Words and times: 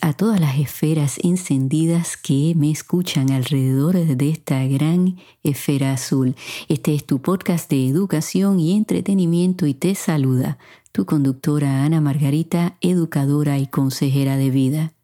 a 0.00 0.14
todas 0.14 0.40
las 0.40 0.58
esferas 0.58 1.18
encendidas 1.22 2.16
que 2.16 2.54
me 2.56 2.70
escuchan 2.70 3.30
alrededor 3.30 3.94
de 3.94 4.30
esta 4.30 4.64
gran 4.64 5.18
esfera 5.42 5.92
azul. 5.92 6.34
Este 6.68 6.94
es 6.94 7.04
tu 7.04 7.20
podcast 7.20 7.68
de 7.68 7.86
educación 7.86 8.58
y 8.58 8.74
entretenimiento 8.74 9.66
y 9.66 9.74
te 9.74 9.94
saluda 9.94 10.56
tu 10.92 11.04
conductora 11.04 11.84
Ana 11.84 12.00
Margarita, 12.00 12.78
educadora 12.80 13.58
y 13.58 13.66
consejera 13.66 14.38
de 14.38 14.48
vida. 14.48 14.94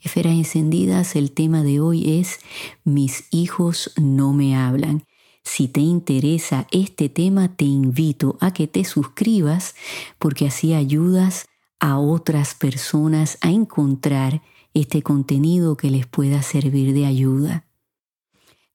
Esferas 0.00 0.34
encendidas, 0.34 1.16
el 1.16 1.32
tema 1.32 1.64
de 1.64 1.80
hoy 1.80 2.20
es 2.20 2.38
Mis 2.84 3.24
hijos 3.32 3.90
no 4.00 4.32
me 4.32 4.54
hablan. 4.54 5.02
Si 5.42 5.66
te 5.66 5.80
interesa 5.80 6.68
este 6.70 7.08
tema, 7.08 7.56
te 7.56 7.64
invito 7.64 8.38
a 8.40 8.52
que 8.52 8.68
te 8.68 8.84
suscribas 8.84 9.74
porque 10.20 10.46
así 10.46 10.74
ayudas 10.74 11.46
a 11.80 11.98
otras 11.98 12.54
personas 12.54 13.38
a 13.40 13.50
encontrar 13.50 14.42
este 14.74 15.02
contenido 15.02 15.76
que 15.76 15.90
les 15.90 16.06
pueda 16.06 16.42
servir 16.42 16.94
de 16.94 17.06
ayuda. 17.06 17.66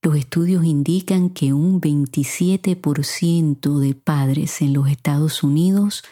Los 0.02 0.16
estudios 0.16 0.64
indican 0.64 1.30
que 1.30 1.52
un 1.52 1.80
27% 1.80 3.78
de 3.78 3.94
padres 3.94 4.60
en 4.60 4.72
los 4.72 4.88
Estados 4.88 5.42
Unidos 5.42 6.04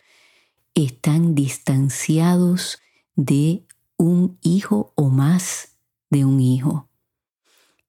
están 0.75 1.34
distanciados 1.34 2.78
de 3.15 3.65
un 3.97 4.39
hijo 4.42 4.92
o 4.97 5.11
más 5.11 5.77
de 6.11 6.25
un 6.25 6.41
hijo. 6.41 6.89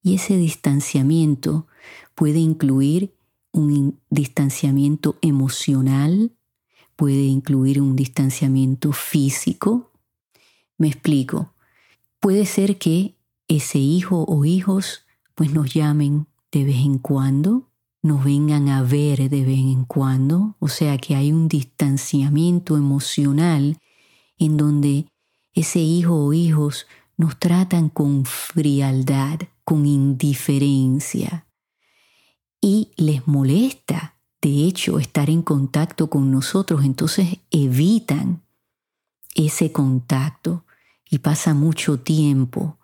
Y 0.03 0.15
ese 0.15 0.37
distanciamiento 0.37 1.65
puede 2.13 2.39
incluir 2.39 3.15
un 3.51 3.99
distanciamiento 4.09 5.17
emocional, 5.21 6.34
puede 6.95 7.23
incluir 7.23 7.81
un 7.81 7.95
distanciamiento 7.95 8.91
físico. 8.91 9.91
Me 10.77 10.87
explico. 10.87 11.53
Puede 12.19 12.45
ser 12.45 12.77
que 12.77 13.15
ese 13.47 13.79
hijo 13.79 14.25
o 14.27 14.45
hijos 14.45 15.05
pues 15.35 15.51
nos 15.51 15.73
llamen 15.73 16.27
de 16.51 16.63
vez 16.63 16.77
en 16.77 16.97
cuando, 16.97 17.69
nos 18.01 18.23
vengan 18.23 18.69
a 18.69 18.81
ver 18.81 19.29
de 19.29 19.43
vez 19.43 19.59
en 19.59 19.83
cuando, 19.83 20.55
o 20.59 20.69
sea 20.69 20.97
que 20.97 21.15
hay 21.15 21.31
un 21.31 21.47
distanciamiento 21.47 22.77
emocional 22.77 23.77
en 24.37 24.57
donde 24.57 25.07
ese 25.53 25.79
hijo 25.79 26.15
o 26.15 26.33
hijos 26.33 26.87
nos 27.17 27.37
tratan 27.39 27.89
con 27.89 28.25
frialdad, 28.25 29.39
con 29.63 29.85
indiferencia 29.85 31.47
y 32.61 32.91
les 32.95 33.27
molesta 33.27 34.14
de 34.45 34.63
hecho 34.63 34.99
estar 34.99 35.31
en 35.31 35.41
contacto 35.41 36.07
con 36.07 36.29
nosotros, 36.29 36.85
entonces 36.85 37.39
evitan 37.49 38.43
ese 39.33 39.71
contacto 39.71 40.65
y 41.09 41.17
pasa 41.17 41.55
mucho 41.55 41.99
tiempo 41.99 42.77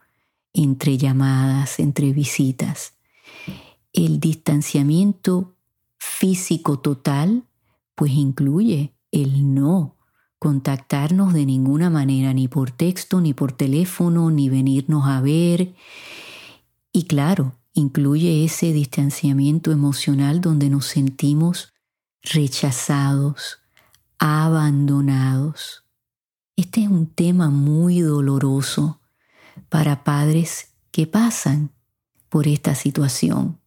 entre 0.54 0.98
llamadas, 0.98 1.80
entre 1.80 2.14
visitas. 2.14 2.96
El 3.94 4.20
distanciamiento 4.20 5.54
físico 6.00 6.80
total 6.80 7.44
pues 7.94 8.12
incluye 8.14 8.96
el 9.12 9.54
no 9.54 9.98
contactarnos 10.40 11.32
de 11.32 11.46
ninguna 11.46 11.92
manera, 11.92 12.34
ni 12.34 12.48
por 12.48 12.72
texto, 12.72 13.22
ni 13.22 13.36
por 13.36 13.52
teléfono, 13.52 14.32
ni 14.32 14.50
venirnos 14.50 15.06
a 15.06 15.22
ver. 15.22 15.76
Y 16.92 17.04
claro, 17.04 17.54
incluye 17.74 18.44
ese 18.44 18.74
distanciamiento 18.74 19.72
emocional 19.72 20.42
donde 20.42 20.70
nos 20.70 20.86
sentimos 20.86 21.74
rechazados, 22.22 23.60
abandonados. 24.20 25.84
Este 26.56 26.84
es 26.84 26.90
un 26.90 27.08
tema 27.08 27.50
muy 27.50 28.02
doloroso 28.02 29.00
para 29.70 30.04
padres 30.04 30.70
que 30.92 31.08
pasan 31.08 31.72
por 32.30 32.48
esta 32.48 32.76
situación. 32.76 33.60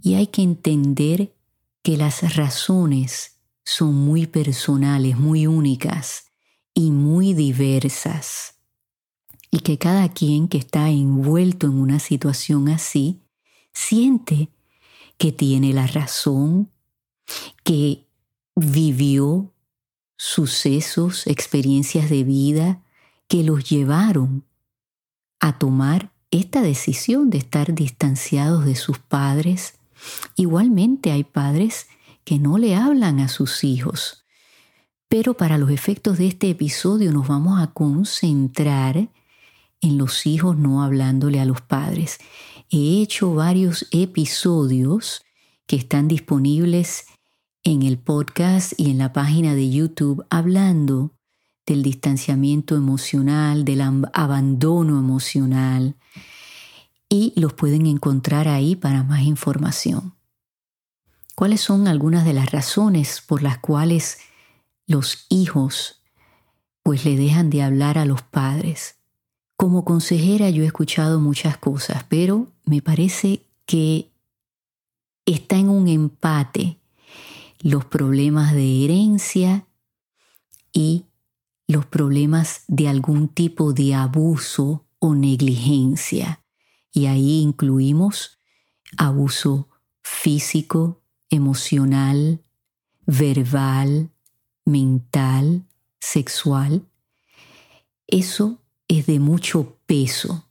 Y 0.00 0.14
hay 0.14 0.28
que 0.28 0.42
entender 0.42 1.34
que 1.82 1.96
las 1.96 2.36
razones 2.36 3.38
son 3.64 3.94
muy 3.94 4.26
personales, 4.26 5.18
muy 5.18 5.46
únicas 5.46 6.26
y 6.74 6.90
muy 6.90 7.34
diversas 7.34 8.55
y 9.56 9.60
que 9.60 9.78
cada 9.78 10.10
quien 10.10 10.48
que 10.48 10.58
está 10.58 10.90
envuelto 10.90 11.66
en 11.66 11.80
una 11.80 11.98
situación 11.98 12.68
así 12.68 13.22
siente 13.72 14.50
que 15.16 15.32
tiene 15.32 15.72
la 15.72 15.86
razón, 15.86 16.70
que 17.64 18.06
vivió 18.54 19.54
sucesos, 20.18 21.26
experiencias 21.26 22.10
de 22.10 22.22
vida 22.22 22.82
que 23.28 23.44
los 23.44 23.66
llevaron 23.66 24.44
a 25.40 25.58
tomar 25.58 26.12
esta 26.30 26.60
decisión 26.60 27.30
de 27.30 27.38
estar 27.38 27.74
distanciados 27.74 28.66
de 28.66 28.74
sus 28.74 28.98
padres. 28.98 29.78
Igualmente 30.36 31.12
hay 31.12 31.24
padres 31.24 31.86
que 32.24 32.38
no 32.38 32.58
le 32.58 32.76
hablan 32.76 33.20
a 33.20 33.28
sus 33.28 33.64
hijos. 33.64 34.26
Pero 35.08 35.34
para 35.34 35.56
los 35.56 35.70
efectos 35.70 36.18
de 36.18 36.26
este 36.26 36.50
episodio 36.50 37.10
nos 37.10 37.26
vamos 37.26 37.58
a 37.58 37.68
concentrar 37.68 39.08
en 39.80 39.98
los 39.98 40.26
hijos 40.26 40.56
no 40.56 40.82
hablándole 40.82 41.40
a 41.40 41.44
los 41.44 41.60
padres. 41.60 42.18
He 42.70 43.00
hecho 43.02 43.34
varios 43.34 43.86
episodios 43.90 45.22
que 45.66 45.76
están 45.76 46.08
disponibles 46.08 47.06
en 47.62 47.82
el 47.82 47.98
podcast 47.98 48.72
y 48.76 48.90
en 48.90 48.98
la 48.98 49.12
página 49.12 49.54
de 49.54 49.70
YouTube 49.70 50.24
hablando 50.30 51.12
del 51.66 51.82
distanciamiento 51.82 52.76
emocional, 52.76 53.64
del 53.64 53.80
abandono 54.12 54.98
emocional 54.98 55.96
y 57.08 57.32
los 57.36 57.54
pueden 57.54 57.86
encontrar 57.86 58.48
ahí 58.48 58.76
para 58.76 59.02
más 59.02 59.22
información. 59.22 60.14
¿Cuáles 61.34 61.60
son 61.60 61.88
algunas 61.88 62.24
de 62.24 62.32
las 62.32 62.50
razones 62.50 63.20
por 63.20 63.42
las 63.42 63.58
cuales 63.58 64.18
los 64.86 65.26
hijos 65.28 66.02
pues 66.82 67.04
le 67.04 67.16
dejan 67.16 67.50
de 67.50 67.62
hablar 67.62 67.98
a 67.98 68.04
los 68.04 68.22
padres? 68.22 68.95
Como 69.66 69.84
consejera 69.84 70.48
yo 70.48 70.62
he 70.62 70.66
escuchado 70.66 71.18
muchas 71.18 71.58
cosas, 71.58 72.04
pero 72.08 72.46
me 72.66 72.82
parece 72.82 73.42
que 73.64 74.12
está 75.24 75.56
en 75.56 75.70
un 75.70 75.88
empate 75.88 76.78
los 77.58 77.84
problemas 77.84 78.54
de 78.54 78.84
herencia 78.84 79.66
y 80.72 81.06
los 81.66 81.84
problemas 81.84 82.62
de 82.68 82.86
algún 82.86 83.26
tipo 83.26 83.72
de 83.72 83.96
abuso 83.96 84.86
o 85.00 85.16
negligencia. 85.16 86.44
Y 86.92 87.06
ahí 87.06 87.40
incluimos 87.40 88.38
abuso 88.96 89.68
físico, 90.00 91.02
emocional, 91.28 92.40
verbal, 93.04 94.10
mental, 94.64 95.64
sexual. 95.98 96.86
Eso 98.06 98.60
es 98.88 99.06
de 99.06 99.18
mucho 99.18 99.76
peso. 99.86 100.46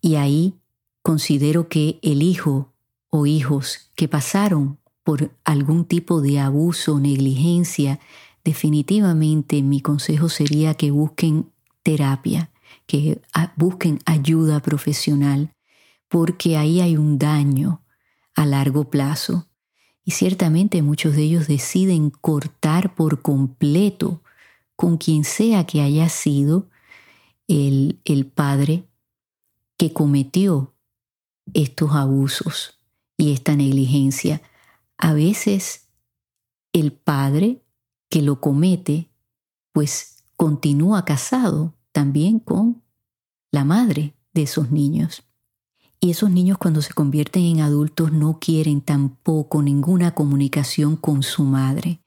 Y 0.00 0.16
ahí 0.16 0.54
considero 1.02 1.68
que 1.68 1.98
el 2.02 2.22
hijo 2.22 2.72
o 3.10 3.26
hijos 3.26 3.90
que 3.94 4.08
pasaron 4.08 4.78
por 5.02 5.30
algún 5.44 5.84
tipo 5.84 6.20
de 6.20 6.40
abuso 6.40 6.94
o 6.94 7.00
negligencia, 7.00 8.00
definitivamente 8.42 9.62
mi 9.62 9.80
consejo 9.80 10.28
sería 10.28 10.74
que 10.74 10.90
busquen 10.90 11.50
terapia, 11.82 12.50
que 12.86 13.20
busquen 13.56 13.98
ayuda 14.06 14.60
profesional, 14.60 15.54
porque 16.08 16.56
ahí 16.56 16.80
hay 16.80 16.96
un 16.96 17.18
daño 17.18 17.82
a 18.34 18.46
largo 18.46 18.90
plazo. 18.90 19.46
Y 20.04 20.12
ciertamente 20.12 20.82
muchos 20.82 21.16
de 21.16 21.22
ellos 21.22 21.46
deciden 21.46 22.10
cortar 22.10 22.94
por 22.94 23.22
completo 23.22 24.22
con 24.76 24.96
quien 24.98 25.24
sea 25.24 25.64
que 25.64 25.80
haya 25.80 26.08
sido 26.08 26.68
el, 27.48 28.00
el 28.04 28.26
padre 28.26 28.88
que 29.76 29.92
cometió 29.92 30.74
estos 31.52 31.92
abusos 31.92 32.80
y 33.16 33.32
esta 33.32 33.56
negligencia. 33.56 34.42
A 34.96 35.12
veces 35.12 35.88
el 36.72 36.92
padre 36.92 37.62
que 38.08 38.22
lo 38.22 38.40
comete, 38.40 39.10
pues 39.72 40.24
continúa 40.36 41.04
casado 41.04 41.74
también 41.92 42.38
con 42.38 42.82
la 43.50 43.64
madre 43.64 44.14
de 44.32 44.42
esos 44.42 44.70
niños. 44.70 45.22
Y 46.00 46.10
esos 46.10 46.30
niños 46.30 46.58
cuando 46.58 46.82
se 46.82 46.92
convierten 46.92 47.44
en 47.44 47.60
adultos 47.60 48.12
no 48.12 48.38
quieren 48.38 48.82
tampoco 48.82 49.62
ninguna 49.62 50.14
comunicación 50.14 50.96
con 50.96 51.22
su 51.22 51.44
madre. 51.44 52.02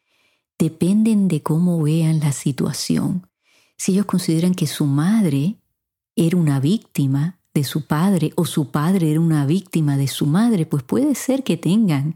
Dependen 0.60 1.28
de 1.28 1.42
cómo 1.42 1.82
vean 1.82 2.20
la 2.20 2.32
situación. 2.32 3.28
Si 3.78 3.94
ellos 3.94 4.06
consideran 4.06 4.56
que 4.56 4.68
su 4.68 4.86
madre 4.86 5.58
era 6.16 6.36
una 6.36 6.60
víctima 6.60 7.38
de 7.54 7.64
su 7.64 7.86
padre 7.86 8.34
o 8.36 8.46
su 8.46 8.72
padre 8.72 9.12
era 9.12 9.20
una 9.20 9.46
víctima 9.46 9.98
de 9.98 10.08
su 10.08 10.26
madre, 10.26 10.66
pues 10.66 10.84
puede 10.84 11.16
ser 11.16 11.44
que 11.44 11.58
tengan 11.58 12.16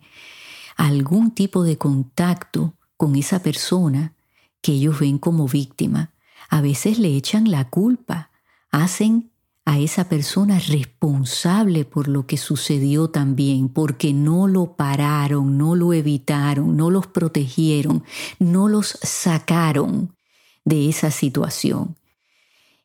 algún 0.76 1.32
tipo 1.32 1.64
de 1.64 1.78
contacto 1.78 2.74
con 2.98 3.16
esa 3.16 3.42
persona 3.42 4.14
que 4.62 4.74
ellos 4.74 5.00
ven 5.00 5.18
como 5.18 5.48
víctima. 5.48 6.12
A 6.50 6.62
veces 6.62 7.00
le 7.00 7.16
echan 7.16 7.50
la 7.50 7.70
culpa, 7.70 8.32
hacen 8.72 9.32
a 9.66 9.80
esa 9.80 10.10
persona 10.10 10.60
responsable 10.60 11.86
por 11.86 12.08
lo 12.08 12.26
que 12.26 12.38
sucedió 12.38 13.10
también, 13.10 13.70
porque 13.70 14.14
no 14.14 14.48
lo 14.48 14.76
pararon, 14.76 15.58
no 15.58 15.76
lo 15.76 15.94
evitaron, 15.94 16.76
no 16.76 16.90
los 16.90 17.08
protegieron, 17.08 18.04
no 18.40 18.68
los 18.68 18.98
sacaron 19.02 20.16
de 20.64 20.90
esa 20.90 21.12
situación. 21.12 21.98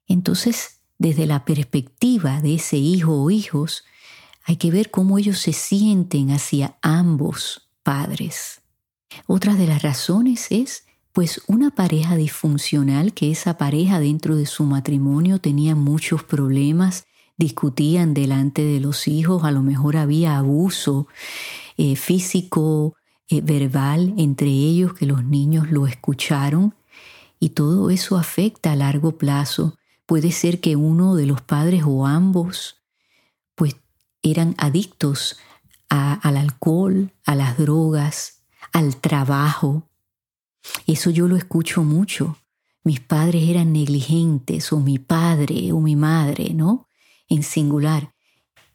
Entonces, 0.06 0.80
desde 0.98 1.26
la 1.26 1.44
perspectiva 1.44 2.40
de 2.40 2.54
ese 2.54 2.76
hijo 2.76 3.22
o 3.22 3.30
hijos, 3.30 3.84
hay 4.44 4.56
que 4.56 4.70
ver 4.70 4.90
cómo 4.90 5.18
ellos 5.18 5.38
se 5.38 5.52
sienten 5.52 6.30
hacia 6.30 6.76
ambos 6.80 7.68
padres. 7.82 8.62
Otra 9.26 9.54
de 9.54 9.66
las 9.66 9.82
razones 9.82 10.46
es 10.50 10.84
pues 11.12 11.40
una 11.46 11.70
pareja 11.70 12.14
disfuncional, 12.14 13.14
que 13.14 13.30
esa 13.30 13.56
pareja 13.56 14.00
dentro 14.00 14.36
de 14.36 14.44
su 14.44 14.64
matrimonio 14.64 15.40
tenía 15.40 15.74
muchos 15.74 16.22
problemas, 16.22 17.06
discutían 17.38 18.12
delante 18.12 18.62
de 18.62 18.80
los 18.80 19.08
hijos, 19.08 19.44
a 19.44 19.50
lo 19.50 19.62
mejor 19.62 19.96
había 19.96 20.36
abuso 20.36 21.06
eh, 21.78 21.96
físico, 21.96 22.96
eh, 23.28 23.40
verbal 23.40 24.12
entre 24.18 24.48
ellos, 24.48 24.92
que 24.92 25.06
los 25.06 25.24
niños 25.24 25.70
lo 25.70 25.86
escucharon, 25.86 26.74
y 27.38 27.50
todo 27.50 27.90
eso 27.90 28.16
afecta 28.16 28.72
a 28.72 28.76
largo 28.76 29.18
plazo. 29.18 29.76
Puede 30.06 30.32
ser 30.32 30.60
que 30.60 30.76
uno 30.76 31.16
de 31.16 31.26
los 31.26 31.40
padres 31.40 31.82
o 31.86 32.06
ambos 32.06 32.82
pues 33.54 33.76
eran 34.22 34.54
adictos 34.58 35.36
al 35.88 36.36
alcohol, 36.36 37.12
a 37.24 37.34
las 37.34 37.56
drogas, 37.58 38.42
al 38.72 38.96
trabajo, 38.96 39.88
eso 40.86 41.10
yo 41.10 41.28
lo 41.28 41.36
escucho 41.36 41.84
mucho. 41.84 42.36
Mis 42.84 43.00
padres 43.00 43.48
eran 43.48 43.72
negligentes 43.72 44.72
o 44.72 44.80
mi 44.80 44.98
padre 44.98 45.72
o 45.72 45.80
mi 45.80 45.96
madre, 45.96 46.54
¿no? 46.54 46.88
En 47.28 47.42
singular. 47.42 48.14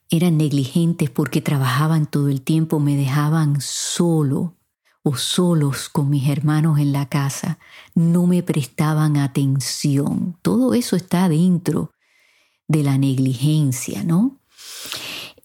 Eran 0.09 0.37
negligentes 0.37 1.09
porque 1.09 1.41
trabajaban 1.41 2.05
todo 2.05 2.27
el 2.27 2.41
tiempo, 2.41 2.79
me 2.79 2.97
dejaban 2.97 3.61
solo 3.61 4.57
o 5.03 5.15
solos 5.15 5.89
con 5.89 6.09
mis 6.09 6.29
hermanos 6.29 6.79
en 6.79 6.91
la 6.91 7.07
casa, 7.09 7.57
no 7.95 8.27
me 8.27 8.43
prestaban 8.43 9.17
atención. 9.17 10.37
Todo 10.41 10.73
eso 10.73 10.95
está 10.95 11.27
dentro 11.27 11.91
de 12.67 12.83
la 12.83 12.97
negligencia, 12.97 14.03
¿no? 14.03 14.39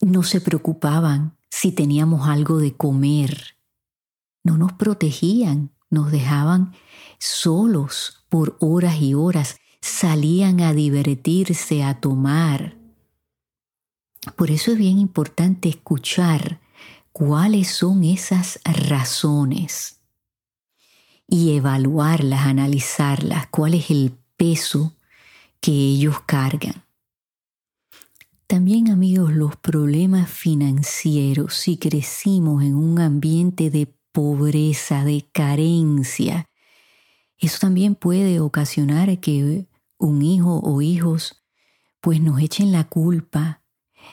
No 0.00 0.22
se 0.22 0.40
preocupaban 0.40 1.36
si 1.48 1.72
teníamos 1.72 2.28
algo 2.28 2.58
de 2.58 2.76
comer, 2.76 3.56
no 4.44 4.58
nos 4.58 4.74
protegían, 4.74 5.72
nos 5.90 6.12
dejaban 6.12 6.72
solos 7.18 8.26
por 8.28 8.56
horas 8.60 9.00
y 9.00 9.14
horas, 9.14 9.56
salían 9.80 10.60
a 10.60 10.74
divertirse, 10.74 11.82
a 11.82 11.98
tomar. 12.00 12.76
Por 14.36 14.50
eso 14.50 14.72
es 14.72 14.78
bien 14.78 14.98
importante 14.98 15.68
escuchar 15.68 16.60
cuáles 17.18 17.68
son 17.68 18.04
esas 18.04 18.60
razones 18.62 20.02
y 21.26 21.56
evaluarlas, 21.56 22.44
analizarlas, 22.44 23.46
cuál 23.46 23.72
es 23.72 23.90
el 23.90 24.12
peso 24.36 24.98
que 25.62 25.72
ellos 25.72 26.20
cargan. 26.26 26.84
También 28.46 28.90
amigos, 28.90 29.32
los 29.32 29.56
problemas 29.56 30.28
financieros, 30.28 31.54
si 31.54 31.78
crecimos 31.78 32.62
en 32.62 32.74
un 32.74 33.00
ambiente 33.00 33.70
de 33.70 33.86
pobreza, 34.12 35.02
de 35.02 35.26
carencia. 35.32 36.50
Eso 37.38 37.60
también 37.60 37.94
puede 37.94 38.40
ocasionar 38.40 39.20
que 39.20 39.66
un 39.96 40.20
hijo 40.20 40.60
o 40.62 40.82
hijos 40.82 41.42
pues 42.02 42.20
nos 42.20 42.42
echen 42.42 42.72
la 42.72 42.84
culpa 42.84 43.62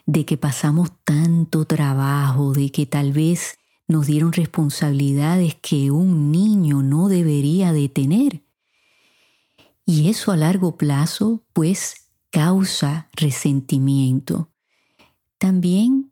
de 0.06 0.26
que 0.26 0.38
pasamos 0.38 0.92
tanto 1.04 1.66
trabajo, 1.66 2.54
de 2.54 2.72
que 2.72 2.86
tal 2.86 3.14
vez 3.14 3.58
nos 3.88 4.08
dieron 4.08 4.34
responsabilidades 4.34 5.56
que 5.56 5.92
un 5.92 6.32
niño 6.32 6.82
no 6.82 7.08
debería 7.08 7.74
de 7.74 7.90
tener. 7.90 8.44
Y 9.86 10.10
eso 10.10 10.32
a 10.32 10.38
largo 10.38 10.78
plazo 10.78 11.44
pues 11.54 12.10
causa 12.30 13.10
resentimiento. 13.14 14.50
También 15.38 16.12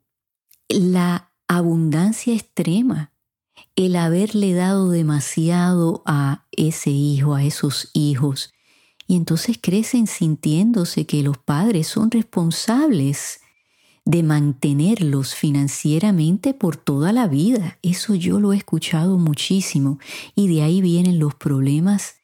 la 0.67 1.31
abundancia 1.47 2.33
extrema 2.33 3.11
el 3.75 3.95
haberle 3.95 4.53
dado 4.53 4.89
demasiado 4.89 6.03
a 6.05 6.45
ese 6.51 6.91
hijo, 6.91 7.35
a 7.35 7.43
esos 7.43 7.89
hijos. 7.93 8.53
Y 9.07 9.15
entonces 9.15 9.57
crecen 9.61 10.07
sintiéndose 10.07 11.05
que 11.05 11.23
los 11.23 11.37
padres 11.37 11.87
son 11.87 12.11
responsables 12.11 13.40
de 14.05 14.23
mantenerlos 14.23 15.35
financieramente 15.35 16.53
por 16.53 16.75
toda 16.75 17.13
la 17.13 17.27
vida. 17.27 17.77
Eso 17.81 18.15
yo 18.15 18.39
lo 18.39 18.53
he 18.53 18.57
escuchado 18.57 19.17
muchísimo. 19.17 19.99
Y 20.35 20.47
de 20.47 20.63
ahí 20.63 20.81
vienen 20.81 21.19
los 21.19 21.35
problemas 21.35 22.15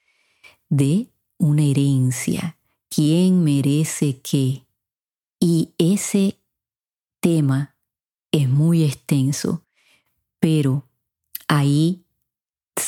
de 0.70 1.10
una 1.38 1.64
herencia. 1.64 2.58
¿Quién 2.90 3.44
merece 3.44 4.20
qué? 4.22 4.66
Y 5.40 5.74
ese 5.78 6.40
tema 7.20 7.76
es 8.32 8.50
muy 8.50 8.84
extenso, 8.84 9.64
pero 10.40 10.88
ahí 11.48 12.07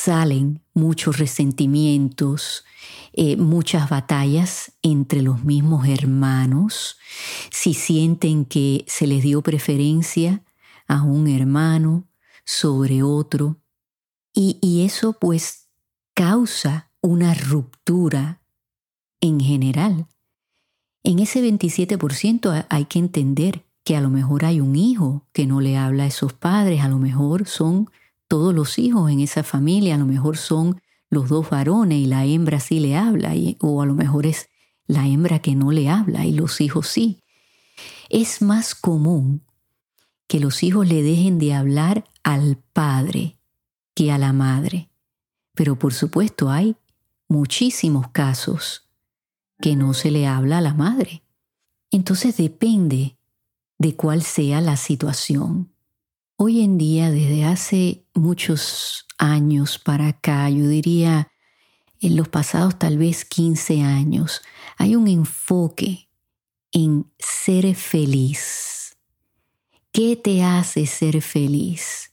salen 0.00 0.62
muchos 0.72 1.18
resentimientos, 1.18 2.64
eh, 3.12 3.36
muchas 3.36 3.90
batallas 3.90 4.72
entre 4.82 5.20
los 5.20 5.44
mismos 5.44 5.86
hermanos, 5.86 6.96
si 7.50 7.74
sienten 7.74 8.46
que 8.46 8.84
se 8.88 9.06
les 9.06 9.22
dio 9.22 9.42
preferencia 9.42 10.42
a 10.86 11.02
un 11.02 11.28
hermano 11.28 12.08
sobre 12.46 13.02
otro, 13.02 13.58
y, 14.32 14.58
y 14.62 14.86
eso 14.86 15.12
pues 15.12 15.68
causa 16.14 16.90
una 17.02 17.34
ruptura 17.34 18.40
en 19.20 19.38
general. 19.40 20.06
En 21.02 21.18
ese 21.18 21.42
27% 21.42 22.66
hay 22.70 22.84
que 22.86 22.98
entender 22.98 23.66
que 23.84 23.96
a 23.96 24.00
lo 24.00 24.08
mejor 24.08 24.46
hay 24.46 24.60
un 24.60 24.76
hijo 24.76 25.26
que 25.32 25.46
no 25.46 25.60
le 25.60 25.76
habla 25.76 26.04
a 26.04 26.06
esos 26.06 26.32
padres, 26.32 26.80
a 26.80 26.88
lo 26.88 26.98
mejor 26.98 27.46
son 27.46 27.90
todos 28.30 28.54
los 28.54 28.78
hijos 28.78 29.10
en 29.10 29.18
esa 29.18 29.42
familia, 29.42 29.96
a 29.96 29.98
lo 29.98 30.06
mejor 30.06 30.36
son 30.36 30.80
los 31.08 31.28
dos 31.28 31.50
varones 31.50 31.98
y 31.98 32.06
la 32.06 32.24
hembra 32.24 32.60
sí 32.60 32.78
le 32.78 32.96
habla, 32.96 33.32
o 33.58 33.82
a 33.82 33.86
lo 33.86 33.94
mejor 33.94 34.24
es 34.24 34.48
la 34.86 35.04
hembra 35.04 35.40
que 35.40 35.56
no 35.56 35.72
le 35.72 35.88
habla 35.88 36.24
y 36.24 36.30
los 36.30 36.60
hijos 36.60 36.86
sí. 36.86 37.24
Es 38.08 38.40
más 38.40 38.76
común 38.76 39.42
que 40.28 40.38
los 40.38 40.62
hijos 40.62 40.86
le 40.86 41.02
dejen 41.02 41.40
de 41.40 41.54
hablar 41.54 42.04
al 42.22 42.56
padre 42.72 43.36
que 43.94 44.12
a 44.12 44.18
la 44.18 44.32
madre. 44.32 44.90
Pero 45.56 45.76
por 45.76 45.92
supuesto 45.92 46.50
hay 46.50 46.76
muchísimos 47.26 48.10
casos 48.10 48.88
que 49.60 49.74
no 49.74 49.92
se 49.92 50.12
le 50.12 50.28
habla 50.28 50.58
a 50.58 50.60
la 50.60 50.74
madre. 50.74 51.24
Entonces 51.90 52.36
depende 52.36 53.16
de 53.76 53.96
cuál 53.96 54.22
sea 54.22 54.60
la 54.60 54.76
situación. 54.76 55.69
Hoy 56.42 56.62
en 56.62 56.78
día, 56.78 57.10
desde 57.10 57.44
hace 57.44 58.06
muchos 58.14 59.06
años 59.18 59.78
para 59.78 60.08
acá, 60.08 60.48
yo 60.48 60.68
diría 60.68 61.30
en 62.00 62.16
los 62.16 62.28
pasados 62.28 62.78
tal 62.78 62.96
vez 62.96 63.26
15 63.26 63.82
años, 63.82 64.40
hay 64.78 64.96
un 64.96 65.06
enfoque 65.06 66.08
en 66.72 67.12
ser 67.18 67.74
feliz. 67.74 68.96
¿Qué 69.92 70.16
te 70.16 70.42
hace 70.42 70.86
ser 70.86 71.20
feliz? 71.20 72.12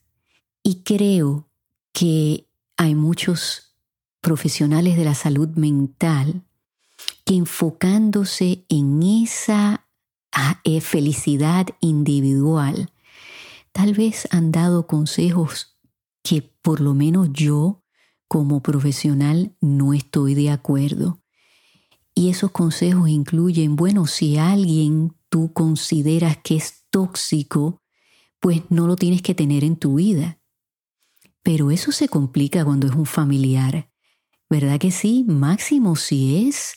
Y 0.61 0.83
creo 0.83 1.47
que 1.93 2.49
hay 2.75 2.95
muchos 2.95 3.77
profesionales 4.19 4.97
de 4.97 5.05
la 5.05 5.15
salud 5.15 5.47
mental 5.55 6.43
que 7.23 7.35
enfocándose 7.35 8.65
en 8.67 9.01
esa 9.03 9.87
ah, 10.33 10.59
eh, 10.65 10.81
felicidad 10.81 11.67
individual, 11.79 12.91
tal 13.77 13.93
vez 13.93 14.27
han 14.31 14.51
dado 14.51 14.87
consejos 14.87 15.77
que 16.23 16.41
por 16.41 16.81
lo 16.81 16.95
menos 16.95 17.29
yo 17.31 17.83
como 18.27 18.63
profesional 18.63 19.55
no 19.61 19.93
estoy 19.93 20.33
de 20.33 20.49
acuerdo. 20.49 21.21
Y 22.15 22.31
esos 22.31 22.49
consejos 22.49 23.07
incluyen, 23.07 23.75
bueno, 23.75 24.07
si 24.07 24.39
alguien 24.39 25.15
tú 25.29 25.53
consideras 25.53 26.37
que 26.43 26.55
es 26.55 26.85
tóxico, 26.89 27.83
pues 28.39 28.63
no 28.69 28.87
lo 28.87 28.95
tienes 28.95 29.21
que 29.21 29.35
tener 29.35 29.63
en 29.63 29.75
tu 29.75 29.93
vida. 29.93 30.39
Pero 31.43 31.69
eso 31.69 31.91
se 31.91 32.09
complica 32.09 32.65
cuando 32.65 32.87
es 32.87 32.95
un 32.95 33.05
familiar. 33.05 33.91
¿Verdad 34.49 34.79
que 34.79 34.89
sí? 34.89 35.23
Máximo 35.27 35.95
si 35.97 36.47
es 36.47 36.73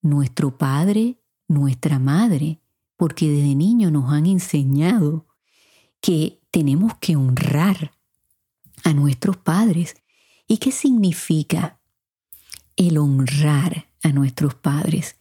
nuestro 0.00 0.56
padre, 0.56 1.20
nuestra 1.48 1.98
madre, 1.98 2.62
porque 2.96 3.28
desde 3.28 3.56
niño 3.56 3.90
nos 3.90 4.12
han 4.12 4.26
enseñado 4.26 5.26
que 6.00 6.40
tenemos 6.50 6.94
que 6.98 7.16
honrar 7.16 7.92
a 8.84 8.92
nuestros 8.92 9.36
padres. 9.36 9.96
¿Y 10.46 10.58
qué 10.58 10.72
significa 10.72 11.80
el 12.80 12.96
honrar 12.96 13.90
a 14.02 14.08
nuestros 14.08 14.54
padres. 14.54 15.16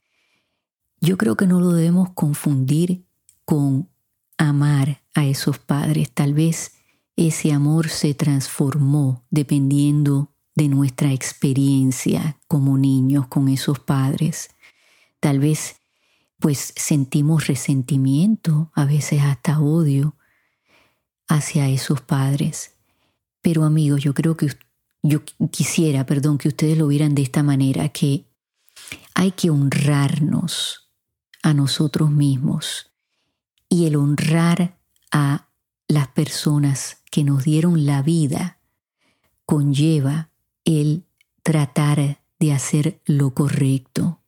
Yo 1.02 1.18
creo 1.18 1.36
que 1.36 1.46
no 1.46 1.60
lo 1.60 1.72
debemos 1.72 2.10
confundir 2.12 3.04
con 3.44 3.90
amar 4.38 5.02
a 5.14 5.26
esos 5.26 5.60
padres. 5.60 6.12
Tal 6.14 6.34
vez 6.34 6.74
ese 7.18 7.52
amor 7.52 7.90
se 7.90 8.14
transformó 8.14 9.26
dependiendo 9.30 10.32
de 10.56 10.70
nuestra 10.70 11.12
experiencia 11.12 12.38
como 12.48 12.78
niños 12.78 13.28
con 13.28 13.50
esos 13.50 13.80
padres. 13.80 14.50
Tal 15.20 15.40
vez 15.40 15.76
pues 16.40 16.74
sentimos 16.78 17.48
resentimiento, 17.48 18.72
a 18.74 18.86
veces 18.86 19.22
hasta 19.22 19.60
odio 19.60 20.16
hacia 21.30 21.70
esos 21.70 22.02
padres. 22.02 22.74
Pero 23.42 23.64
amigos, 23.64 24.04
yo 24.04 24.14
creo 24.14 24.36
que 24.36 24.50
yo 25.02 25.22
quisiera, 25.52 26.06
perdón, 26.06 26.38
que 26.38 26.50
ustedes 26.50 26.78
lo 26.78 26.88
vieran 26.88 27.16
de 27.16 27.22
esta 27.22 27.42
manera, 27.42 27.88
que 27.90 28.26
hay 29.14 29.32
que 29.32 29.50
honrarnos 29.50 30.90
a 31.42 31.54
nosotros 31.54 32.12
mismos 32.12 32.92
y 33.70 33.86
el 33.86 33.96
honrar 33.96 34.78
a 35.12 35.48
las 35.88 36.08
personas 36.10 36.98
que 37.12 37.24
nos 37.24 37.44
dieron 37.44 37.86
la 37.86 38.02
vida 38.02 38.60
conlleva 39.46 40.30
el 40.66 41.06
tratar 41.44 42.20
de 42.40 42.54
hacer 42.54 43.02
lo 43.06 43.34
correcto. 43.34 44.22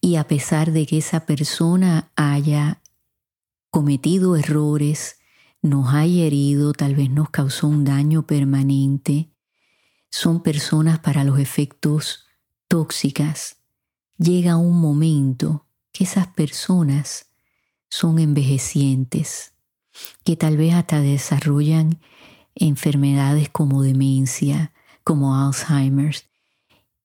Y 0.00 0.16
a 0.16 0.26
pesar 0.26 0.72
de 0.72 0.86
que 0.86 0.98
esa 0.98 1.26
persona 1.26 2.10
haya 2.16 2.82
cometido 3.70 4.36
errores, 4.36 5.16
nos 5.62 5.94
haya 5.94 6.24
herido, 6.24 6.72
tal 6.72 6.96
vez 6.96 7.08
nos 7.08 7.30
causó 7.30 7.68
un 7.68 7.84
daño 7.84 8.26
permanente, 8.26 9.30
son 10.10 10.42
personas 10.42 10.98
para 10.98 11.24
los 11.24 11.38
efectos 11.38 12.26
tóxicas. 12.68 13.56
Llega 14.18 14.56
un 14.56 14.80
momento 14.80 15.66
que 15.92 16.04
esas 16.04 16.26
personas 16.26 17.26
son 17.88 18.18
envejecientes, 18.18 19.52
que 20.24 20.36
tal 20.36 20.56
vez 20.56 20.74
hasta 20.74 21.00
desarrollan 21.00 22.00
enfermedades 22.54 23.48
como 23.48 23.82
demencia, 23.82 24.72
como 25.04 25.36
Alzheimer's, 25.36 26.26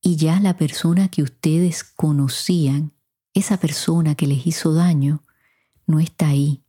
y 0.01 0.15
ya 0.15 0.39
la 0.39 0.57
persona 0.57 1.09
que 1.09 1.23
ustedes 1.23 1.83
conocían, 1.83 2.93
esa 3.33 3.57
persona 3.57 4.15
que 4.15 4.27
les 4.27 4.47
hizo 4.47 4.73
daño, 4.73 5.23
no 5.85 5.99
está 5.99 6.29
ahí. 6.29 6.63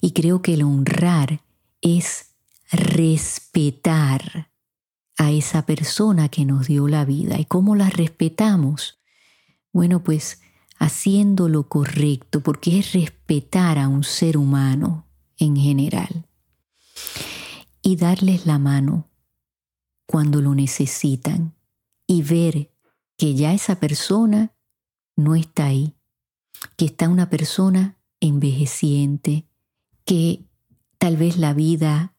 Y 0.00 0.12
creo 0.12 0.42
que 0.42 0.54
el 0.54 0.62
honrar 0.62 1.42
es 1.80 2.34
respetar 2.70 4.50
a 5.16 5.30
esa 5.30 5.66
persona 5.66 6.28
que 6.28 6.44
nos 6.44 6.66
dio 6.66 6.88
la 6.88 7.04
vida. 7.04 7.38
¿Y 7.38 7.44
cómo 7.44 7.76
la 7.76 7.90
respetamos? 7.90 8.98
Bueno, 9.72 10.02
pues 10.02 10.40
haciendo 10.78 11.48
lo 11.48 11.68
correcto, 11.68 12.40
porque 12.40 12.80
es 12.80 12.92
respetar 12.92 13.78
a 13.78 13.88
un 13.88 14.02
ser 14.02 14.36
humano 14.36 15.06
en 15.36 15.56
general. 15.56 16.26
Y 17.82 17.96
darles 17.96 18.46
la 18.46 18.58
mano 18.58 19.08
cuando 20.06 20.40
lo 20.40 20.54
necesitan 20.54 21.54
y 22.06 22.22
ver 22.22 22.72
que 23.16 23.34
ya 23.34 23.54
esa 23.54 23.76
persona 23.76 24.52
no 25.16 25.34
está 25.36 25.66
ahí, 25.66 25.94
que 26.76 26.86
está 26.86 27.08
una 27.08 27.30
persona 27.30 27.96
envejeciente, 28.20 29.46
que 30.04 30.44
tal 30.98 31.16
vez 31.16 31.36
la 31.36 31.54
vida 31.54 32.14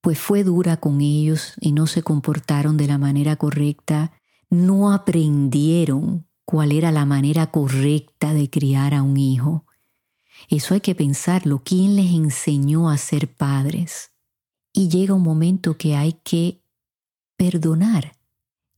pues 0.00 0.18
fue 0.18 0.44
dura 0.44 0.76
con 0.76 1.00
ellos 1.00 1.54
y 1.60 1.72
no 1.72 1.86
se 1.86 2.02
comportaron 2.02 2.76
de 2.76 2.86
la 2.86 2.98
manera 2.98 3.36
correcta, 3.36 4.12
no 4.50 4.92
aprendieron 4.92 6.26
cuál 6.44 6.72
era 6.72 6.92
la 6.92 7.06
manera 7.06 7.50
correcta 7.50 8.34
de 8.34 8.50
criar 8.50 8.92
a 8.92 9.02
un 9.02 9.16
hijo. 9.16 9.64
Eso 10.48 10.74
hay 10.74 10.80
que 10.80 10.94
pensarlo. 10.94 11.62
¿Quién 11.64 11.96
les 11.96 12.12
enseñó 12.12 12.90
a 12.90 12.98
ser 12.98 13.28
padres? 13.34 14.12
Y 14.72 14.88
llega 14.88 15.14
un 15.14 15.22
momento 15.22 15.78
que 15.78 15.96
hay 15.96 16.14
que 16.24 16.60
perdonar. 17.36 18.16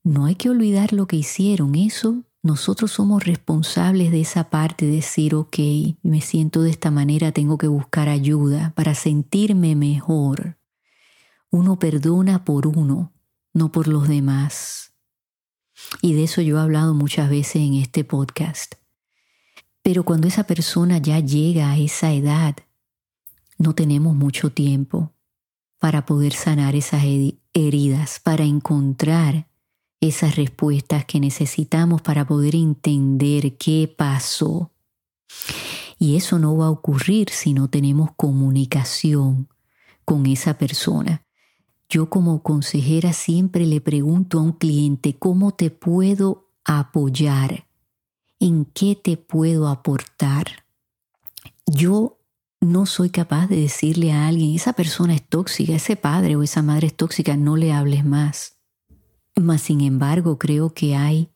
No 0.04 0.26
hay 0.26 0.36
que 0.36 0.48
olvidar 0.50 0.92
lo 0.92 1.06
que 1.06 1.16
hicieron. 1.16 1.74
Eso 1.74 2.22
nosotros 2.46 2.92
somos 2.92 3.24
responsables 3.24 4.12
de 4.12 4.20
esa 4.20 4.50
parte, 4.50 4.86
de 4.86 4.92
decir, 4.92 5.34
ok, 5.34 5.58
me 6.02 6.20
siento 6.20 6.62
de 6.62 6.70
esta 6.70 6.92
manera, 6.92 7.32
tengo 7.32 7.58
que 7.58 7.66
buscar 7.66 8.08
ayuda 8.08 8.72
para 8.76 8.94
sentirme 8.94 9.74
mejor. 9.74 10.56
Uno 11.50 11.78
perdona 11.78 12.44
por 12.44 12.68
uno, 12.68 13.12
no 13.52 13.72
por 13.72 13.88
los 13.88 14.06
demás. 14.08 14.92
Y 16.00 16.14
de 16.14 16.24
eso 16.24 16.40
yo 16.40 16.58
he 16.58 16.60
hablado 16.60 16.94
muchas 16.94 17.28
veces 17.28 17.56
en 17.56 17.74
este 17.74 18.04
podcast. 18.04 18.76
Pero 19.82 20.04
cuando 20.04 20.28
esa 20.28 20.44
persona 20.44 20.98
ya 20.98 21.18
llega 21.18 21.70
a 21.70 21.78
esa 21.78 22.12
edad, 22.12 22.56
no 23.58 23.74
tenemos 23.74 24.14
mucho 24.14 24.50
tiempo 24.50 25.12
para 25.78 26.06
poder 26.06 26.32
sanar 26.32 26.76
esas 26.76 27.02
heridas, 27.52 28.20
para 28.20 28.44
encontrar 28.44 29.48
esas 30.00 30.36
respuestas 30.36 31.04
que 31.04 31.20
necesitamos 31.20 32.02
para 32.02 32.26
poder 32.26 32.54
entender 32.54 33.56
qué 33.56 33.92
pasó. 33.96 34.70
Y 35.98 36.16
eso 36.16 36.38
no 36.38 36.56
va 36.56 36.66
a 36.66 36.70
ocurrir 36.70 37.30
si 37.30 37.54
no 37.54 37.68
tenemos 37.68 38.10
comunicación 38.16 39.48
con 40.04 40.26
esa 40.26 40.58
persona. 40.58 41.24
Yo 41.88 42.10
como 42.10 42.42
consejera 42.42 43.12
siempre 43.12 43.66
le 43.66 43.80
pregunto 43.80 44.38
a 44.38 44.42
un 44.42 44.52
cliente, 44.52 45.16
¿cómo 45.16 45.54
te 45.54 45.70
puedo 45.70 46.50
apoyar? 46.64 47.66
¿En 48.40 48.64
qué 48.66 48.96
te 48.96 49.16
puedo 49.16 49.68
aportar? 49.68 50.64
Yo 51.64 52.18
no 52.60 52.86
soy 52.86 53.10
capaz 53.10 53.46
de 53.46 53.56
decirle 53.56 54.12
a 54.12 54.26
alguien, 54.26 54.54
esa 54.54 54.72
persona 54.72 55.14
es 55.14 55.26
tóxica, 55.26 55.74
ese 55.74 55.96
padre 55.96 56.36
o 56.36 56.42
esa 56.42 56.62
madre 56.62 56.88
es 56.88 56.96
tóxica, 56.96 57.36
no 57.36 57.56
le 57.56 57.72
hables 57.72 58.04
más. 58.04 58.55
Mas, 59.38 59.62
sin 59.62 59.82
embargo, 59.82 60.38
creo 60.38 60.72
que 60.72 60.96
hay 60.96 61.28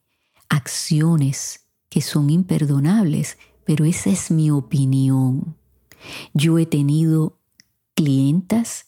acciones 0.48 1.66
que 1.90 2.00
son 2.00 2.30
imperdonables, 2.30 3.36
pero 3.64 3.84
esa 3.84 4.08
es 4.10 4.30
mi 4.30 4.50
opinión. 4.50 5.54
Yo 6.32 6.58
he 6.58 6.64
tenido 6.64 7.38
clientas 7.94 8.86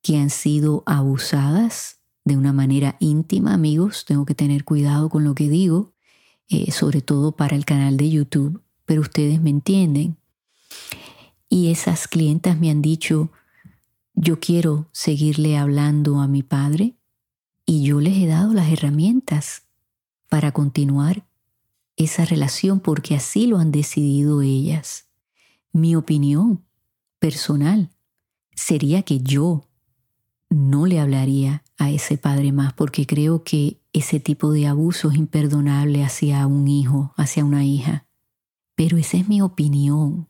que 0.00 0.16
han 0.16 0.30
sido 0.30 0.84
abusadas 0.86 1.98
de 2.24 2.36
una 2.36 2.52
manera 2.52 2.96
íntima, 3.00 3.52
amigos, 3.52 4.04
tengo 4.04 4.24
que 4.24 4.34
tener 4.34 4.64
cuidado 4.64 5.08
con 5.08 5.24
lo 5.24 5.34
que 5.34 5.48
digo, 5.48 5.92
eh, 6.48 6.70
sobre 6.70 7.00
todo 7.00 7.32
para 7.32 7.56
el 7.56 7.64
canal 7.64 7.96
de 7.96 8.10
YouTube, 8.10 8.62
pero 8.84 9.00
ustedes 9.00 9.40
me 9.40 9.50
entienden. 9.50 10.16
Y 11.48 11.70
esas 11.70 12.08
clientas 12.08 12.58
me 12.58 12.70
han 12.70 12.82
dicho, 12.82 13.30
yo 14.14 14.38
quiero 14.38 14.88
seguirle 14.92 15.56
hablando 15.56 16.20
a 16.20 16.28
mi 16.28 16.42
padre 16.42 16.95
y 17.66 17.82
yo 17.82 18.00
les 18.00 18.16
he 18.16 18.26
dado 18.26 18.54
las 18.54 18.70
herramientas 18.70 19.64
para 20.28 20.52
continuar 20.52 21.26
esa 21.96 22.24
relación 22.24 22.80
porque 22.80 23.16
así 23.16 23.46
lo 23.46 23.58
han 23.58 23.72
decidido 23.72 24.40
ellas. 24.40 25.08
Mi 25.72 25.96
opinión 25.96 26.64
personal 27.18 27.90
sería 28.54 29.02
que 29.02 29.20
yo 29.20 29.66
no 30.48 30.86
le 30.86 31.00
hablaría 31.00 31.64
a 31.76 31.90
ese 31.90 32.16
padre 32.16 32.52
más 32.52 32.72
porque 32.72 33.06
creo 33.06 33.42
que 33.42 33.80
ese 33.92 34.20
tipo 34.20 34.52
de 34.52 34.66
abuso 34.66 35.10
es 35.10 35.16
imperdonable 35.16 36.04
hacia 36.04 36.46
un 36.46 36.68
hijo, 36.68 37.12
hacia 37.16 37.44
una 37.44 37.64
hija. 37.64 38.06
Pero 38.74 38.96
esa 38.96 39.16
es 39.16 39.26
mi 39.26 39.40
opinión. 39.40 40.28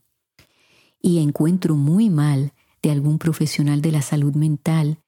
Y 1.02 1.18
encuentro 1.18 1.76
muy 1.76 2.08
mal 2.08 2.52
de 2.82 2.90
algún 2.90 3.18
profesional 3.18 3.82
de 3.82 3.92
la 3.92 4.02
salud 4.02 4.34
mental 4.34 5.02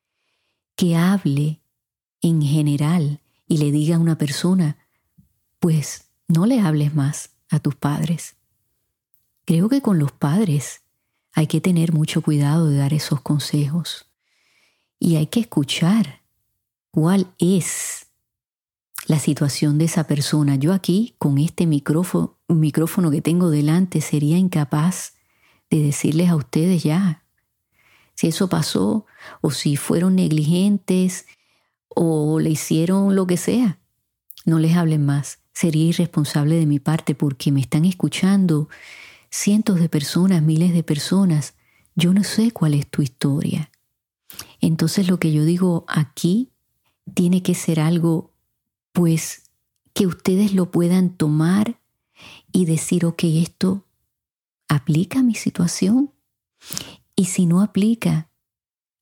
que 0.77 0.97
hable 0.97 1.61
en 2.23 2.43
general 2.43 3.21
y 3.47 3.59
le 3.59 3.71
diga 3.71 3.97
a 3.97 4.01
una 4.01 4.19
persona, 4.19 4.77
pues 5.59 6.05
no 6.27 6.47
le 6.47 6.61
hables 6.61 6.95
más 6.95 7.31
a 7.51 7.59
tus 7.59 7.75
padres. 7.75 8.37
Creo 9.45 9.69
que 9.69 9.81
con 9.81 9.99
los 9.99 10.13
padres 10.13 10.83
hay 11.33 11.47
que 11.47 11.61
tener 11.61 11.93
mucho 11.93 12.23
cuidado 12.23 12.69
de 12.69 12.79
dar 12.79 12.93
esos 12.93 13.21
consejos 13.21 14.07
y 14.99 15.17
hay 15.17 15.27
que 15.27 15.41
escuchar 15.41 16.23
cuál 16.91 17.33
es 17.39 18.07
la 19.07 19.19
situación 19.19 19.79
de 19.79 19.87
esa 19.87 20.05
persona. 20.05 20.57
Yo 20.57 20.73
aquí, 20.73 21.15
con 21.19 21.39
este 21.39 21.67
micrófono, 21.67 22.37
micrófono 22.49 23.11
que 23.11 23.23
tengo 23.23 23.51
delante, 23.51 24.01
sería 24.01 24.37
incapaz 24.37 25.15
de 25.71 25.83
decirles 25.83 26.29
a 26.29 26.37
ustedes 26.37 26.83
ya 26.83 27.25
si 28.19 28.27
eso 28.27 28.49
pasó 28.49 29.07
o 29.43 29.53
si 29.53 29.77
fueron 29.77 30.17
negligentes 30.17 31.27
o 32.01 32.39
le 32.39 32.51
hicieron 32.51 33.17
lo 33.17 33.27
que 33.27 33.37
sea. 33.37 33.81
No 34.45 34.61
les 34.61 34.77
hablen 34.77 35.05
más. 35.05 35.41
Sería 35.53 35.87
irresponsable 35.87 36.55
de 36.55 36.65
mi 36.65 36.79
parte 36.79 37.17
porque 37.17 37.51
me 37.51 37.61
están 37.61 37.85
escuchando 37.85 38.69
cientos 39.31 39.81
de 39.81 39.89
personas, 39.89 40.41
miles 40.41 40.73
de 40.73 40.85
personas. 40.85 41.55
Yo 41.97 42.15
no 42.15 42.23
sé 42.23 42.53
cuál 42.53 42.75
es 42.75 42.89
tu 42.89 43.03
historia. 43.03 43.73
Entonces 44.61 45.09
lo 45.09 45.19
que 45.19 45.33
yo 45.33 45.45
digo 45.45 45.85
aquí 45.89 46.53
tiene 47.15 47.43
que 47.43 47.57
ser 47.57 47.81
algo 47.81 48.33
pues 48.93 49.51
que 49.93 50.07
ustedes 50.07 50.55
lo 50.55 50.71
puedan 50.71 51.11
tomar 51.11 51.81
y 52.53 52.67
decir, 52.67 53.05
ok, 53.05 53.25
esto 53.25 53.87
aplica 54.69 55.19
a 55.19 55.25
mi 55.25 55.35
situación. 55.35 56.13
Y 57.17 57.25
si 57.25 57.47
no 57.47 57.61
aplica, 57.61 58.31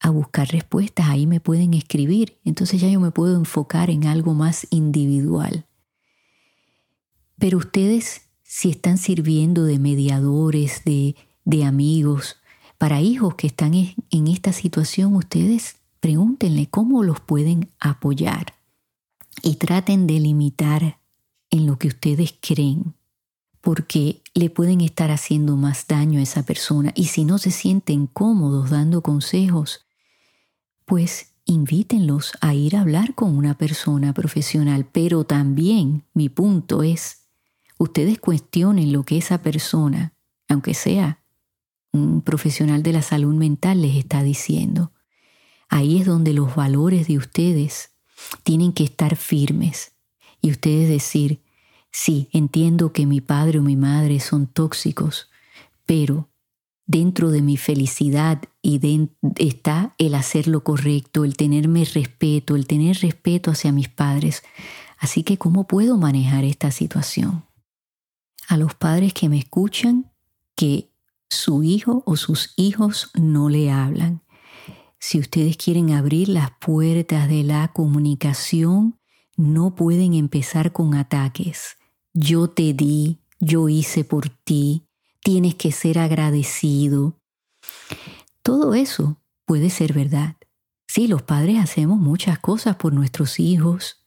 a 0.06 0.10
buscar 0.10 0.48
respuestas, 0.48 1.08
ahí 1.08 1.26
me 1.26 1.40
pueden 1.40 1.74
escribir. 1.74 2.38
Entonces 2.44 2.80
ya 2.80 2.88
yo 2.88 3.00
me 3.00 3.10
puedo 3.10 3.36
enfocar 3.36 3.90
en 3.90 4.06
algo 4.06 4.34
más 4.34 4.68
individual. 4.70 5.66
Pero 7.38 7.58
ustedes, 7.58 8.22
si 8.44 8.70
están 8.70 8.98
sirviendo 8.98 9.64
de 9.64 9.80
mediadores, 9.80 10.82
de, 10.84 11.16
de 11.44 11.64
amigos, 11.64 12.36
para 12.78 13.00
hijos 13.00 13.34
que 13.34 13.48
están 13.48 13.74
en 13.74 14.26
esta 14.28 14.52
situación, 14.52 15.16
ustedes 15.16 15.76
pregúntenle 15.98 16.68
cómo 16.68 17.02
los 17.02 17.18
pueden 17.18 17.68
apoyar 17.80 18.54
y 19.42 19.56
traten 19.56 20.06
de 20.06 20.20
limitar 20.20 21.00
en 21.50 21.66
lo 21.66 21.78
que 21.78 21.88
ustedes 21.88 22.32
creen, 22.40 22.94
porque 23.60 24.22
le 24.34 24.50
pueden 24.50 24.82
estar 24.82 25.10
haciendo 25.10 25.56
más 25.56 25.88
daño 25.88 26.20
a 26.20 26.22
esa 26.22 26.44
persona 26.44 26.92
y 26.94 27.06
si 27.06 27.24
no 27.24 27.38
se 27.38 27.50
sienten 27.50 28.06
cómodos 28.06 28.70
dando 28.70 29.02
consejos, 29.02 29.85
pues 30.86 31.34
invítenlos 31.44 32.32
a 32.40 32.54
ir 32.54 32.76
a 32.76 32.80
hablar 32.80 33.14
con 33.14 33.36
una 33.36 33.58
persona 33.58 34.14
profesional, 34.14 34.86
pero 34.90 35.24
también 35.24 36.04
mi 36.14 36.28
punto 36.28 36.82
es, 36.82 37.26
ustedes 37.76 38.18
cuestionen 38.18 38.92
lo 38.92 39.02
que 39.02 39.18
esa 39.18 39.42
persona, 39.42 40.14
aunque 40.48 40.74
sea 40.74 41.22
un 41.92 42.22
profesional 42.22 42.82
de 42.82 42.92
la 42.92 43.02
salud 43.02 43.34
mental, 43.34 43.82
les 43.82 43.96
está 43.96 44.22
diciendo. 44.22 44.92
Ahí 45.68 45.98
es 45.98 46.06
donde 46.06 46.32
los 46.32 46.54
valores 46.54 47.08
de 47.08 47.18
ustedes 47.18 47.90
tienen 48.44 48.72
que 48.72 48.84
estar 48.84 49.16
firmes 49.16 49.92
y 50.40 50.50
ustedes 50.50 50.88
decir, 50.88 51.42
sí, 51.90 52.28
entiendo 52.32 52.92
que 52.92 53.06
mi 53.06 53.20
padre 53.20 53.58
o 53.58 53.62
mi 53.62 53.76
madre 53.76 54.20
son 54.20 54.46
tóxicos, 54.46 55.28
pero 55.84 56.28
dentro 56.86 57.30
de 57.30 57.42
mi 57.42 57.56
felicidad 57.56 58.42
y 58.62 58.80
está 59.36 59.94
el 59.98 60.14
hacer 60.14 60.46
lo 60.46 60.62
correcto, 60.62 61.24
el 61.24 61.36
tenerme 61.36 61.84
respeto, 61.84 62.56
el 62.56 62.66
tener 62.66 62.98
respeto 62.98 63.50
hacia 63.50 63.72
mis 63.72 63.88
padres. 63.88 64.42
Así 64.98 65.24
que, 65.24 65.36
¿cómo 65.36 65.66
puedo 65.66 65.98
manejar 65.98 66.44
esta 66.44 66.70
situación? 66.70 67.44
A 68.48 68.56
los 68.56 68.74
padres 68.74 69.12
que 69.12 69.28
me 69.28 69.38
escuchan, 69.38 70.12
que 70.54 70.90
su 71.28 71.64
hijo 71.64 72.02
o 72.06 72.16
sus 72.16 72.54
hijos 72.56 73.10
no 73.14 73.48
le 73.48 73.70
hablan. 73.70 74.22
Si 74.98 75.18
ustedes 75.18 75.56
quieren 75.56 75.90
abrir 75.90 76.28
las 76.28 76.52
puertas 76.60 77.28
de 77.28 77.42
la 77.42 77.72
comunicación, 77.72 78.98
no 79.36 79.74
pueden 79.74 80.14
empezar 80.14 80.72
con 80.72 80.94
ataques. 80.94 81.76
Yo 82.14 82.48
te 82.48 82.72
di, 82.72 83.18
yo 83.38 83.68
hice 83.68 84.04
por 84.04 84.28
ti, 84.30 84.85
tienes 85.26 85.56
que 85.56 85.72
ser 85.72 85.98
agradecido. 85.98 87.18
Todo 88.44 88.74
eso 88.74 89.20
puede 89.44 89.70
ser 89.70 89.92
verdad. 89.92 90.36
Sí, 90.86 91.08
los 91.08 91.22
padres 91.22 91.58
hacemos 91.58 91.98
muchas 91.98 92.38
cosas 92.38 92.76
por 92.76 92.92
nuestros 92.92 93.40
hijos, 93.40 94.04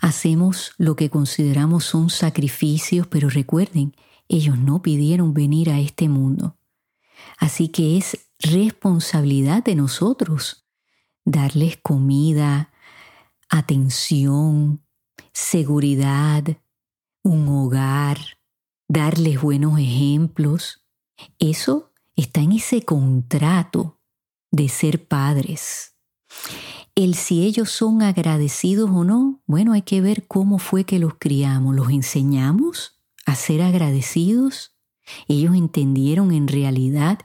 hacemos 0.00 0.72
lo 0.78 0.96
que 0.96 1.10
consideramos 1.10 1.84
son 1.84 2.08
sacrificios, 2.08 3.06
pero 3.06 3.28
recuerden, 3.28 3.94
ellos 4.26 4.56
no 4.56 4.80
pidieron 4.80 5.34
venir 5.34 5.68
a 5.68 5.80
este 5.80 6.08
mundo. 6.08 6.56
Así 7.36 7.68
que 7.68 7.98
es 7.98 8.30
responsabilidad 8.40 9.62
de 9.62 9.74
nosotros 9.74 10.64
darles 11.26 11.76
comida, 11.76 12.72
atención, 13.50 14.82
seguridad, 15.34 16.42
un 17.22 17.48
hogar, 17.48 18.38
darles 18.88 19.40
buenos 19.40 19.78
ejemplos. 19.78 20.86
Eso 21.38 21.92
está 22.16 22.40
en 22.40 22.52
ese 22.52 22.82
contrato 22.82 24.00
de 24.50 24.68
ser 24.68 25.06
padres. 25.06 25.96
El 26.94 27.16
si 27.16 27.44
ellos 27.44 27.70
son 27.70 28.02
agradecidos 28.02 28.90
o 28.90 29.02
no, 29.02 29.42
bueno, 29.46 29.72
hay 29.72 29.82
que 29.82 30.00
ver 30.00 30.26
cómo 30.28 30.58
fue 30.58 30.84
que 30.84 31.00
los 31.00 31.14
criamos. 31.14 31.74
¿Los 31.74 31.90
enseñamos 31.90 33.00
a 33.26 33.34
ser 33.34 33.62
agradecidos? 33.62 34.76
¿Ellos 35.26 35.56
entendieron 35.56 36.32
en 36.32 36.46
realidad 36.46 37.18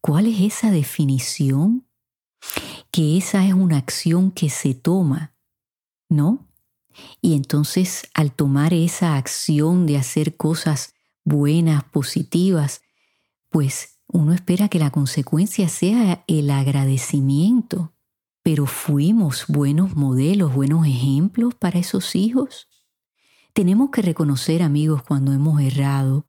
cuál 0.00 0.26
es 0.26 0.40
esa 0.40 0.70
definición? 0.70 1.86
Que 2.90 3.18
esa 3.18 3.46
es 3.46 3.52
una 3.52 3.76
acción 3.76 4.30
que 4.30 4.48
se 4.48 4.74
toma, 4.74 5.36
¿no? 6.08 6.49
Y 7.20 7.34
entonces 7.34 8.08
al 8.14 8.32
tomar 8.32 8.74
esa 8.74 9.16
acción 9.16 9.86
de 9.86 9.96
hacer 9.96 10.36
cosas 10.36 10.94
buenas, 11.24 11.84
positivas, 11.84 12.82
pues 13.48 14.00
uno 14.06 14.32
espera 14.32 14.68
que 14.68 14.78
la 14.78 14.90
consecuencia 14.90 15.68
sea 15.68 16.24
el 16.26 16.50
agradecimiento. 16.50 17.92
Pero 18.42 18.66
fuimos 18.66 19.44
buenos 19.48 19.96
modelos, 19.96 20.54
buenos 20.54 20.86
ejemplos 20.86 21.54
para 21.54 21.78
esos 21.78 22.16
hijos. 22.16 22.68
Tenemos 23.52 23.90
que 23.90 24.02
reconocer, 24.02 24.62
amigos, 24.62 25.02
cuando 25.02 25.32
hemos 25.32 25.60
errado, 25.60 26.26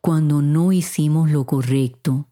cuando 0.00 0.42
no 0.42 0.72
hicimos 0.72 1.30
lo 1.30 1.46
correcto, 1.46 2.28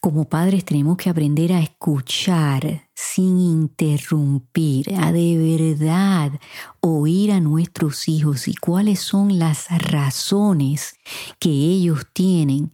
como 0.00 0.28
padres 0.28 0.64
tenemos 0.64 0.96
que 0.96 1.10
aprender 1.10 1.52
a 1.52 1.60
escuchar 1.60 2.88
sin 2.94 3.40
interrumpir, 3.40 4.94
a 4.94 5.12
de 5.12 5.36
verdad 5.58 6.40
oír 6.80 7.32
a 7.32 7.40
nuestros 7.40 8.08
hijos 8.08 8.48
y 8.48 8.54
cuáles 8.54 9.00
son 9.00 9.38
las 9.38 9.66
razones 9.70 10.94
que 11.40 11.50
ellos 11.50 12.06
tienen 12.12 12.72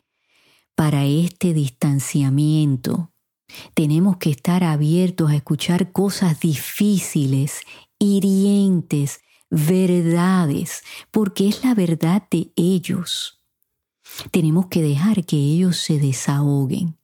para 0.74 1.04
este 1.04 1.54
distanciamiento. 1.54 3.10
Tenemos 3.74 4.16
que 4.18 4.30
estar 4.30 4.64
abiertos 4.64 5.30
a 5.30 5.36
escuchar 5.36 5.92
cosas 5.92 6.40
difíciles, 6.40 7.60
hirientes, 7.98 9.20
verdades, 9.50 10.82
porque 11.10 11.48
es 11.48 11.64
la 11.64 11.74
verdad 11.74 12.22
de 12.30 12.52
ellos. 12.56 13.40
Tenemos 14.30 14.66
que 14.66 14.82
dejar 14.82 15.24
que 15.24 15.36
ellos 15.36 15.78
se 15.78 15.98
desahoguen. 15.98 16.98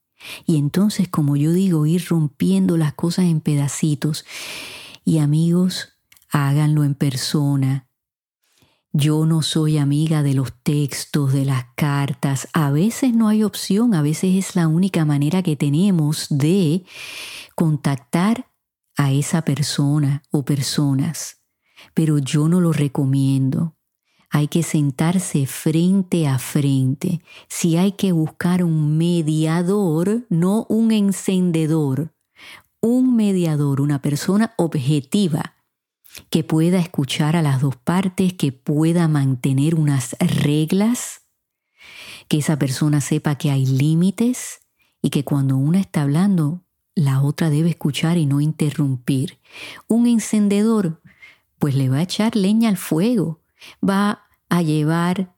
Y 0.46 0.56
entonces, 0.58 1.08
como 1.08 1.36
yo 1.36 1.52
digo, 1.52 1.86
ir 1.86 2.06
rompiendo 2.08 2.76
las 2.76 2.94
cosas 2.94 3.26
en 3.26 3.40
pedacitos. 3.40 4.24
Y 5.04 5.18
amigos, 5.18 5.90
háganlo 6.30 6.84
en 6.84 6.94
persona. 6.94 7.86
Yo 8.92 9.24
no 9.24 9.42
soy 9.42 9.78
amiga 9.78 10.22
de 10.22 10.34
los 10.34 10.52
textos, 10.62 11.32
de 11.32 11.44
las 11.44 11.66
cartas. 11.76 12.48
A 12.52 12.70
veces 12.70 13.14
no 13.14 13.28
hay 13.28 13.44
opción, 13.44 13.94
a 13.94 14.02
veces 14.02 14.34
es 14.34 14.56
la 14.56 14.66
única 14.66 15.04
manera 15.04 15.42
que 15.42 15.54
tenemos 15.54 16.26
de 16.28 16.84
contactar 17.54 18.50
a 18.96 19.12
esa 19.12 19.42
persona 19.42 20.22
o 20.30 20.44
personas. 20.44 21.40
Pero 21.94 22.18
yo 22.18 22.48
no 22.48 22.60
lo 22.60 22.72
recomiendo. 22.72 23.76
Hay 24.30 24.46
que 24.46 24.62
sentarse 24.62 25.46
frente 25.46 26.28
a 26.28 26.38
frente. 26.38 27.20
Si 27.48 27.76
hay 27.76 27.92
que 27.92 28.12
buscar 28.12 28.62
un 28.62 28.96
mediador, 28.96 30.24
no 30.28 30.66
un 30.68 30.92
encendedor, 30.92 32.14
un 32.80 33.16
mediador, 33.16 33.80
una 33.80 34.00
persona 34.00 34.54
objetiva 34.56 35.56
que 36.30 36.44
pueda 36.44 36.78
escuchar 36.78 37.36
a 37.36 37.42
las 37.42 37.60
dos 37.60 37.76
partes, 37.76 38.32
que 38.32 38.52
pueda 38.52 39.08
mantener 39.08 39.74
unas 39.74 40.16
reglas, 40.20 41.22
que 42.28 42.38
esa 42.38 42.58
persona 42.58 43.00
sepa 43.00 43.36
que 43.36 43.50
hay 43.50 43.66
límites 43.66 44.60
y 45.02 45.10
que 45.10 45.24
cuando 45.24 45.56
una 45.56 45.80
está 45.80 46.02
hablando, 46.02 46.62
la 46.94 47.20
otra 47.22 47.50
debe 47.50 47.70
escuchar 47.70 48.18
y 48.18 48.26
no 48.26 48.40
interrumpir. 48.40 49.38
Un 49.88 50.06
encendedor, 50.06 51.00
pues 51.58 51.74
le 51.74 51.88
va 51.88 51.98
a 51.98 52.02
echar 52.02 52.36
leña 52.36 52.68
al 52.68 52.76
fuego, 52.76 53.39
va 53.86 54.26
a 54.48 54.62
llevar, 54.62 55.34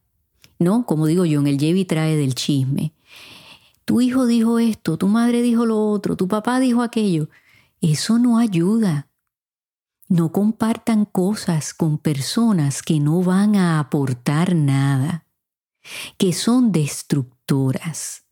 ¿no? 0.59 0.87
Como 0.87 1.07
digo 1.07 1.25
yo, 1.25 1.41
en 1.41 1.47
el 1.47 1.59
lleve 1.59 1.85
trae 1.85 2.17
del 2.17 2.35
chisme. 2.35 2.93
Tu 3.85 4.01
hijo 4.01 4.27
dijo 4.27 4.59
esto, 4.59 4.97
tu 4.97 5.09
madre 5.09 5.43
dijo 5.43 5.67
lo 5.67 5.91
otro, 5.91 6.17
tu 6.17 6.29
papá 6.29 6.61
dijo 6.61 6.83
aquello. 6.83 7.29
Eso 7.81 8.19
no 8.19 8.39
ayuda. 8.39 9.09
No 10.09 10.31
compartan 10.31 11.05
cosas 11.05 11.75
con 11.75 11.99
personas 11.99 12.83
que 12.83 13.01
no 13.01 13.23
van 13.23 13.57
a 13.57 13.79
aportar 13.79 14.55
nada, 14.55 15.27
que 16.17 16.33
son 16.33 16.71
destructoras, 16.71 18.25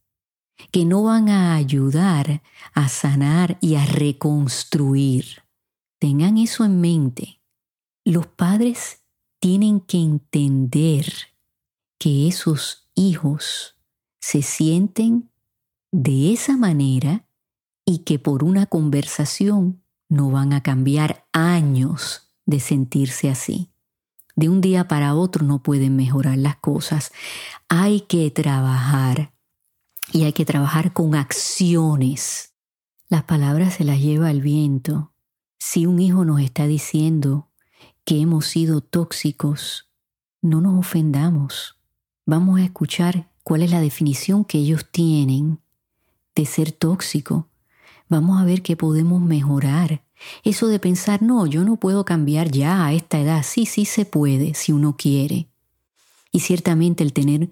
que 0.71 0.85
no 0.85 1.03
van 1.05 1.29
a 1.31 1.55
ayudar 1.55 2.43
a 2.75 2.89
sanar 2.89 3.59
y 3.61 3.77
a 3.77 3.87
reconstruir. 3.87 5.43
Tengan 5.99 6.39
eso 6.39 6.65
en 6.65 6.81
mente. 6.81 7.41
Los 8.05 8.27
padres 8.27 9.00
tienen 9.41 9.81
que 9.81 9.99
entender 9.99 11.07
que 11.99 12.29
esos 12.29 12.89
hijos 12.95 13.77
se 14.21 14.43
sienten 14.43 15.31
de 15.91 16.33
esa 16.33 16.57
manera 16.57 17.27
y 17.85 18.01
que 18.01 18.19
por 18.19 18.45
una 18.45 18.67
conversación 18.67 19.83
no 20.09 20.31
van 20.31 20.53
a 20.53 20.63
cambiar 20.63 21.27
años 21.33 22.31
de 22.45 22.61
sentirse 22.61 23.31
así. 23.31 23.71
De 24.37 24.49
un 24.49 24.61
día 24.61 24.89
para 24.89 25.15
otro 25.15 25.45
no 25.45 25.63
pueden 25.63 25.97
mejorar 25.97 26.39
las 26.39 26.57
cosas. 26.57 27.13
Hay 27.69 28.03
que 28.03 28.31
trabajar 28.31 29.33
y 30.13 30.25
hay 30.25 30.33
que 30.33 30.45
trabajar 30.45 30.93
con 30.93 31.15
acciones. 31.15 32.55
Las 33.09 33.25
palabras 33.25 33.75
se 33.75 33.85
las 33.85 34.01
lleva 34.01 34.31
el 34.31 34.41
viento. 34.41 35.13
Si 35.59 35.87
un 35.87 36.01
hijo 36.01 36.25
nos 36.25 36.41
está 36.41 36.67
diciendo 36.67 37.50
que 38.11 38.21
hemos 38.21 38.47
sido 38.47 38.81
tóxicos, 38.81 39.89
no 40.43 40.61
nos 40.61 40.81
ofendamos. 40.81 41.77
Vamos 42.27 42.59
a 42.59 42.65
escuchar 42.65 43.31
cuál 43.45 43.63
es 43.63 43.71
la 43.71 43.81
definición 43.81 44.45
que 44.45 44.59
ellos 44.59 44.85
tienen 44.91 45.61
de 46.35 46.45
ser 46.45 46.73
tóxico. 46.73 47.47
Vamos 48.09 48.41
a 48.41 48.45
ver 48.45 48.63
qué 48.63 48.77
podemos 48.77 49.21
mejorar. 49.23 50.03
Eso 50.43 50.67
de 50.67 50.81
pensar, 50.81 51.23
no, 51.23 51.47
yo 51.47 51.63
no 51.63 51.77
puedo 51.77 52.05
cambiar 52.05 52.51
ya 52.51 52.85
a 52.85 52.93
esta 52.95 53.21
edad. 53.21 53.45
Sí, 53.45 53.65
sí 53.65 53.85
se 53.85 54.05
puede 54.05 54.55
si 54.55 54.73
uno 54.73 54.97
quiere. 54.97 55.47
Y 56.33 56.41
ciertamente 56.41 57.05
el 57.05 57.13
tener 57.13 57.51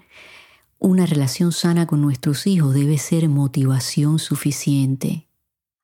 una 0.81 1.07
relación 1.07 1.53
sana 1.53 1.87
con 1.87 2.03
nuestros 2.03 2.49
hijos 2.49 2.75
debe 2.75 2.99
ser 2.99 3.29
motivación 3.29 4.19
suficiente. 4.19 5.29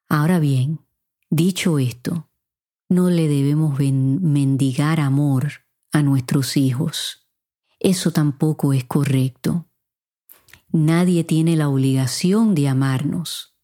Ahora 0.09 0.41
bien, 0.41 0.81
dicho 1.31 1.79
esto, 1.79 2.27
no 2.89 3.11
le 3.11 3.29
debemos 3.29 3.79
mendigar 3.79 5.01
amor 5.01 5.65
a 5.93 6.03
nuestros 6.03 6.57
hijos. 6.57 7.29
Eso 7.81 8.13
tampoco 8.13 8.73
es 8.73 8.85
correcto. 8.85 9.69
Nadie 10.71 11.25
tiene 11.25 11.57
la 11.57 11.69
obligación 11.69 12.55
de 12.55 12.69
amarnos, 12.69 13.57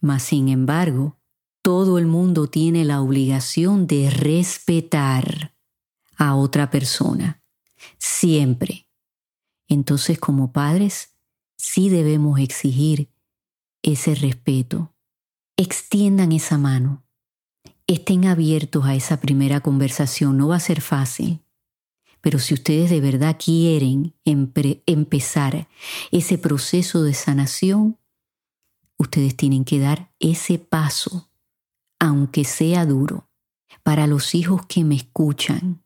mas 0.00 0.22
sin 0.22 0.48
embargo, 0.48 1.18
todo 1.62 1.98
el 1.98 2.06
mundo 2.06 2.48
tiene 2.48 2.84
la 2.84 3.00
obligación 3.00 3.86
de 3.86 4.10
respetar 4.10 5.54
a 6.16 6.34
otra 6.34 6.70
persona, 6.70 7.42
siempre. 7.98 8.88
Entonces 9.68 10.18
como 10.18 10.52
padres, 10.52 11.16
sí 11.56 11.88
debemos 11.88 12.40
exigir 12.40 13.10
ese 13.82 14.14
respeto. 14.14 14.94
Extiendan 15.56 16.32
esa 16.32 16.58
mano. 16.58 17.06
Estén 17.90 18.24
abiertos 18.26 18.84
a 18.84 18.94
esa 18.94 19.20
primera 19.20 19.62
conversación. 19.62 20.38
No 20.38 20.46
va 20.46 20.56
a 20.56 20.60
ser 20.60 20.80
fácil. 20.80 21.40
Pero 22.20 22.38
si 22.38 22.54
ustedes 22.54 22.88
de 22.88 23.00
verdad 23.00 23.36
quieren 23.36 24.14
empezar 24.24 25.66
ese 26.12 26.38
proceso 26.38 27.02
de 27.02 27.14
sanación, 27.14 27.98
ustedes 28.96 29.36
tienen 29.36 29.64
que 29.64 29.80
dar 29.80 30.12
ese 30.20 30.60
paso, 30.60 31.32
aunque 31.98 32.44
sea 32.44 32.86
duro. 32.86 33.28
Para 33.82 34.06
los 34.06 34.36
hijos 34.36 34.66
que 34.66 34.84
me 34.84 34.94
escuchan, 34.94 35.82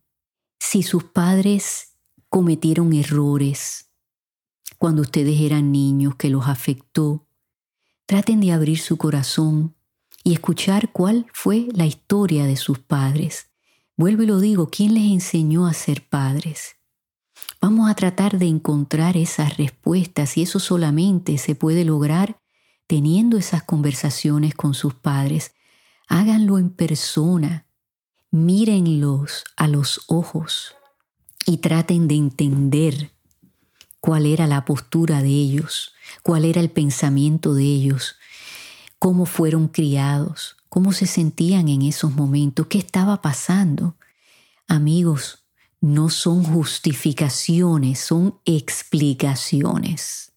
si 0.61 0.83
sus 0.83 1.05
padres 1.05 1.97
cometieron 2.29 2.93
errores 2.93 3.89
cuando 4.77 5.01
ustedes 5.01 5.41
eran 5.41 5.73
niños 5.73 6.17
que 6.17 6.29
los 6.29 6.49
afectó. 6.49 7.27
Traten 8.05 8.43
de 8.43 8.53
abrir 8.53 8.79
su 8.79 8.99
corazón 8.99 9.75
y 10.25 10.33
escuchar 10.33 10.91
cuál 10.91 11.27
fue 11.33 11.69
la 11.73 11.87
historia 11.87 12.47
de 12.47 12.57
sus 12.57 12.79
padres. 12.79 13.51
Vuelvo 13.97 14.25
y 14.25 14.27
lo 14.27 14.41
digo, 14.41 14.71
¿quién 14.71 14.95
les 14.95 15.05
enseñó 15.05 15.67
a 15.67 15.75
ser 15.75 16.09
padres? 16.09 16.77
Vamos 17.61 17.89
a 17.91 17.95
tratar 17.95 18.39
de 18.39 18.47
encontrar 18.47 19.17
esas 19.17 19.59
respuestas 19.59 20.37
y 20.37 20.43
eso 20.43 20.59
solamente 20.59 21.39
se 21.39 21.55
puede 21.55 21.85
lograr 21.85 22.41
teniendo 22.87 23.37
esas 23.37 23.63
conversaciones 23.63 24.55
con 24.55 24.75
sus 24.75 24.95
padres. 24.95 25.55
Háganlo 26.09 26.59
en 26.59 26.71
persona, 26.71 27.67
mírenlos 28.31 29.45
a 29.57 29.69
los 29.69 30.03
ojos 30.09 30.75
y 31.47 31.59
traten 31.59 32.09
de 32.09 32.17
entender 32.17 33.13
cuál 34.01 34.27
era 34.27 34.47
la 34.47 34.65
postura 34.65 35.23
de 35.23 35.31
ellos, 35.31 35.95
cuál 36.23 36.45
era 36.45 36.61
el 36.61 36.71
pensamiento 36.71 37.55
de 37.55 37.65
ellos, 37.65 38.17
cómo 39.05 39.27
fueron 39.27 39.69
criados, 39.69 40.57
cómo 40.71 40.93
se 40.93 41.05
sentían 41.05 41.69
en 41.69 41.83
esos 41.83 42.15
momentos, 42.15 42.69
qué 42.69 42.79
estaba 42.79 43.21
pasando. 43.21 43.99
Amigos, 44.67 45.45
no 45.83 46.09
son 46.09 46.43
justificaciones, 46.43 47.99
son 47.99 48.41
explicaciones. 48.47 50.33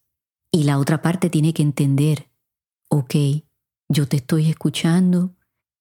Y 0.52 0.66
la 0.66 0.80
otra 0.80 1.02
parte 1.02 1.30
tiene 1.30 1.54
que 1.54 1.64
entender, 1.64 2.28
ok, 2.90 3.16
yo 3.88 4.06
te 4.06 4.18
estoy 4.18 4.50
escuchando, 4.50 5.34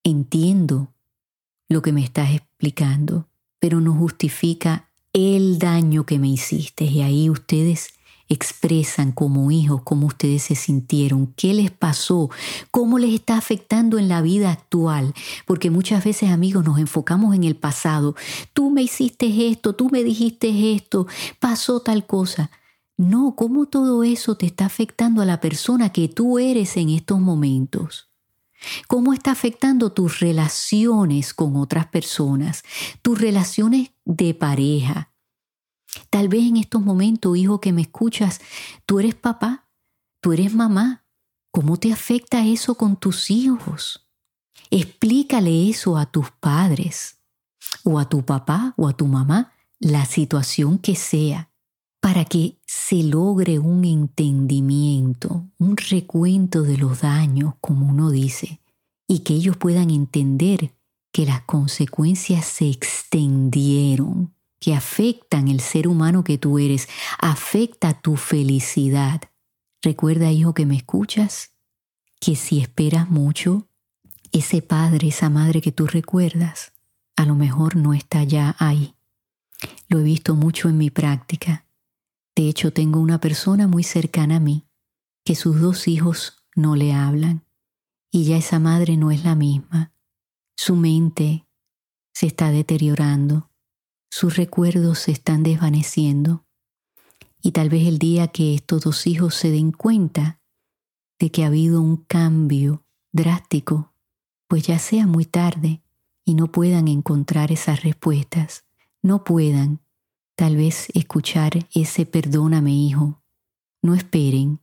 entiendo 0.05 0.95
lo 1.69 1.83
que 1.83 1.91
me 1.91 2.05
estás 2.05 2.37
explicando, 2.37 3.29
pero 3.59 3.81
no 3.81 3.95
justifica 3.95 4.93
el 5.13 5.59
daño 5.59 6.07
que 6.07 6.21
me 6.21 6.29
hiciste. 6.29 6.85
Y 6.85 7.03
ahí 7.03 7.31
ustedes 7.31 7.89
expresan 8.29 9.13
como 9.13 9.51
hijos 9.51 9.83
cómo 9.85 10.09
ustedes 10.09 10.45
se 10.45 10.55
sintieron, 10.55 11.33
qué 11.37 11.55
les 11.55 11.71
pasó, 11.71 12.31
cómo 12.71 12.99
les 12.99 13.15
está 13.15 13.37
afectando 13.37 13.99
en 13.99 14.09
la 14.09 14.23
vida 14.23 14.51
actual. 14.51 15.15
Porque 15.47 15.71
muchas 15.71 16.05
veces, 16.05 16.31
amigos, 16.31 16.65
nos 16.65 16.79
enfocamos 16.79 17.35
en 17.35 17.45
el 17.45 17.57
pasado. 17.57 18.17
Tú 18.53 18.71
me 18.71 18.83
hiciste 18.83 19.49
esto, 19.49 19.75
tú 19.75 19.89
me 19.91 20.03
dijiste 20.03 20.75
esto, 20.75 21.07
pasó 21.39 21.81
tal 21.81 22.07
cosa. 22.07 22.51
No, 22.97 23.35
cómo 23.37 23.67
todo 23.67 24.05
eso 24.05 24.37
te 24.37 24.47
está 24.47 24.65
afectando 24.65 25.21
a 25.21 25.27
la 25.27 25.41
persona 25.41 25.91
que 25.91 26.09
tú 26.09 26.39
eres 26.39 26.77
en 26.77 26.89
estos 26.91 27.21
momentos. 27.21 28.09
¿Cómo 28.89 29.13
está 29.13 29.33
afectando 29.33 29.93
tus 29.93 30.21
relaciones 30.21 31.35
con 31.35 31.57
otras 31.57 31.87
personas? 31.87 32.63
Tus 33.03 33.21
relaciones 33.21 33.91
de 34.05 34.35
pareja. 34.35 35.11
Tal 36.17 36.29
vez 36.29 36.45
en 36.45 36.57
estos 36.57 36.81
momentos, 36.81 37.37
hijo 37.37 37.61
que 37.61 37.75
me 37.75 37.83
escuchas, 37.83 38.41
tú 38.87 39.01
eres 39.01 39.15
papá, 39.15 39.69
tú 40.23 40.33
eres 40.33 40.55
mamá. 40.55 41.05
¿Cómo 41.51 41.77
te 41.77 41.93
afecta 41.93 42.47
eso 42.47 42.75
con 42.77 42.97
tus 42.97 43.31
hijos? 43.31 44.09
Explícale 44.71 45.69
eso 45.69 45.99
a 45.99 46.07
tus 46.07 46.31
padres 46.31 47.19
o 47.85 47.99
a 47.99 48.09
tu 48.09 48.25
papá 48.25 48.73
o 48.79 48.89
a 48.89 48.95
tu 48.95 49.07
mamá, 49.07 49.53
la 49.79 50.07
situación 50.07 50.79
que 50.79 50.97
sea, 50.97 51.51
para 52.01 52.25
que 52.25 52.57
se 52.67 53.03
logre 53.03 53.59
un 53.59 53.85
entendimiento, 53.85 55.45
un 55.59 55.77
recuento 55.77 56.63
de 56.63 56.79
los 56.79 57.03
daños, 57.03 57.57
como 57.61 57.91
uno 57.91 58.11
dice, 58.11 58.63
y 59.07 59.19
que 59.19 59.35
ellos 59.35 59.59
puedan 59.59 59.91
entender 59.91 60.73
que 61.13 61.27
las 61.27 61.43
consecuencias 61.43 62.47
se 62.47 62.71
extendieron, 62.71 64.35
que 64.59 64.75
afectan 64.75 65.49
el 65.49 65.61
ser 65.61 65.89
humano 65.89 66.25
que 66.25 66.39
tú 66.39 66.59
eres, 66.59 66.89
afecta 67.19 68.01
tu 68.01 68.17
felicidad. 68.17 69.23
Recuerda, 69.83 70.33
hijo, 70.33 70.55
que 70.55 70.67
me 70.67 70.77
escuchas, 70.77 71.53
que 72.21 72.37
si 72.37 72.61
esperas 72.61 73.11
mucho, 73.11 73.69
ese 74.33 74.63
padre, 74.63 75.09
esa 75.09 75.31
madre 75.31 75.61
que 75.61 75.73
tú 75.73 75.87
recuerdas, 75.87 76.73
a 77.17 77.25
lo 77.25 77.35
mejor 77.35 77.77
no 77.77 77.95
está 77.95 78.25
ya 78.25 78.57
ahí. 78.59 78.95
Lo 79.89 80.01
he 80.01 80.03
visto 80.03 80.35
mucho 80.35 80.69
en 80.69 80.79
mi 80.79 80.91
práctica. 80.91 81.67
De 82.35 82.49
hecho, 82.49 82.73
tengo 82.73 83.01
una 83.01 83.19
persona 83.19 83.67
muy 83.67 83.83
cercana 83.83 84.37
a 84.37 84.41
mí 84.41 84.67
que 85.25 85.35
sus 85.35 85.61
dos 85.61 85.89
hijos 85.89 86.45
no 86.55 86.77
le 86.77 86.93
hablan 86.93 87.45
y 88.11 88.25
ya 88.25 88.37
esa 88.37 88.59
madre 88.59 88.97
no 88.97 89.11
es 89.11 89.25
la 89.25 89.35
misma. 89.35 89.93
Su 90.57 90.77
mente 90.77 91.47
se 92.15 92.27
está 92.27 92.51
deteriorando, 92.51 93.51
sus 94.11 94.37
recuerdos 94.37 95.01
se 95.01 95.13
están 95.13 95.43
desvaneciendo. 95.43 96.45
Y 97.43 97.53
tal 97.53 97.69
vez 97.69 97.87
el 97.87 97.99
día 97.99 98.29
que 98.29 98.55
estos 98.55 98.83
dos 98.83 99.07
hijos 99.07 99.35
se 99.35 99.51
den 99.51 99.73
cuenta 99.73 100.41
de 101.19 101.31
que 101.31 101.45
ha 101.45 101.49
habido 101.49 101.81
un 101.81 101.97
cambio 101.97 102.85
drástico, 103.13 103.93
pues 104.49 104.67
ya 104.67 104.79
sea 104.79 105.07
muy 105.07 105.25
tarde 105.25 105.83
y 106.25 106.35
no 106.35 106.51
puedan 106.51 106.89
encontrar 106.89 107.53
esas 107.53 107.83
respuestas, 107.83 108.65
no 109.03 109.25
puedan 109.25 109.81
tal 110.35 110.57
vez 110.57 110.89
escuchar 110.95 111.69
ese 111.75 112.05
perdóname 112.05 112.73
hijo, 112.73 113.23
no 113.83 113.95
esperen, 113.95 114.61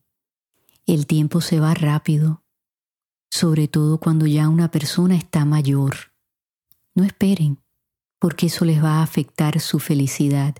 el 0.86 1.08
tiempo 1.08 1.41
se 1.41 1.60
va 1.60 1.73
rápido 1.73 2.43
sobre 3.34 3.67
todo 3.67 3.97
cuando 3.97 4.27
ya 4.27 4.47
una 4.47 4.69
persona 4.69 5.15
está 5.15 5.43
mayor. 5.43 6.13
No 6.93 7.03
esperen, 7.03 7.62
porque 8.23 8.45
eso 8.45 8.63
les 8.63 8.81
va 8.81 8.99
a 8.99 9.03
afectar 9.03 9.59
su 9.59 9.79
felicidad. 9.79 10.55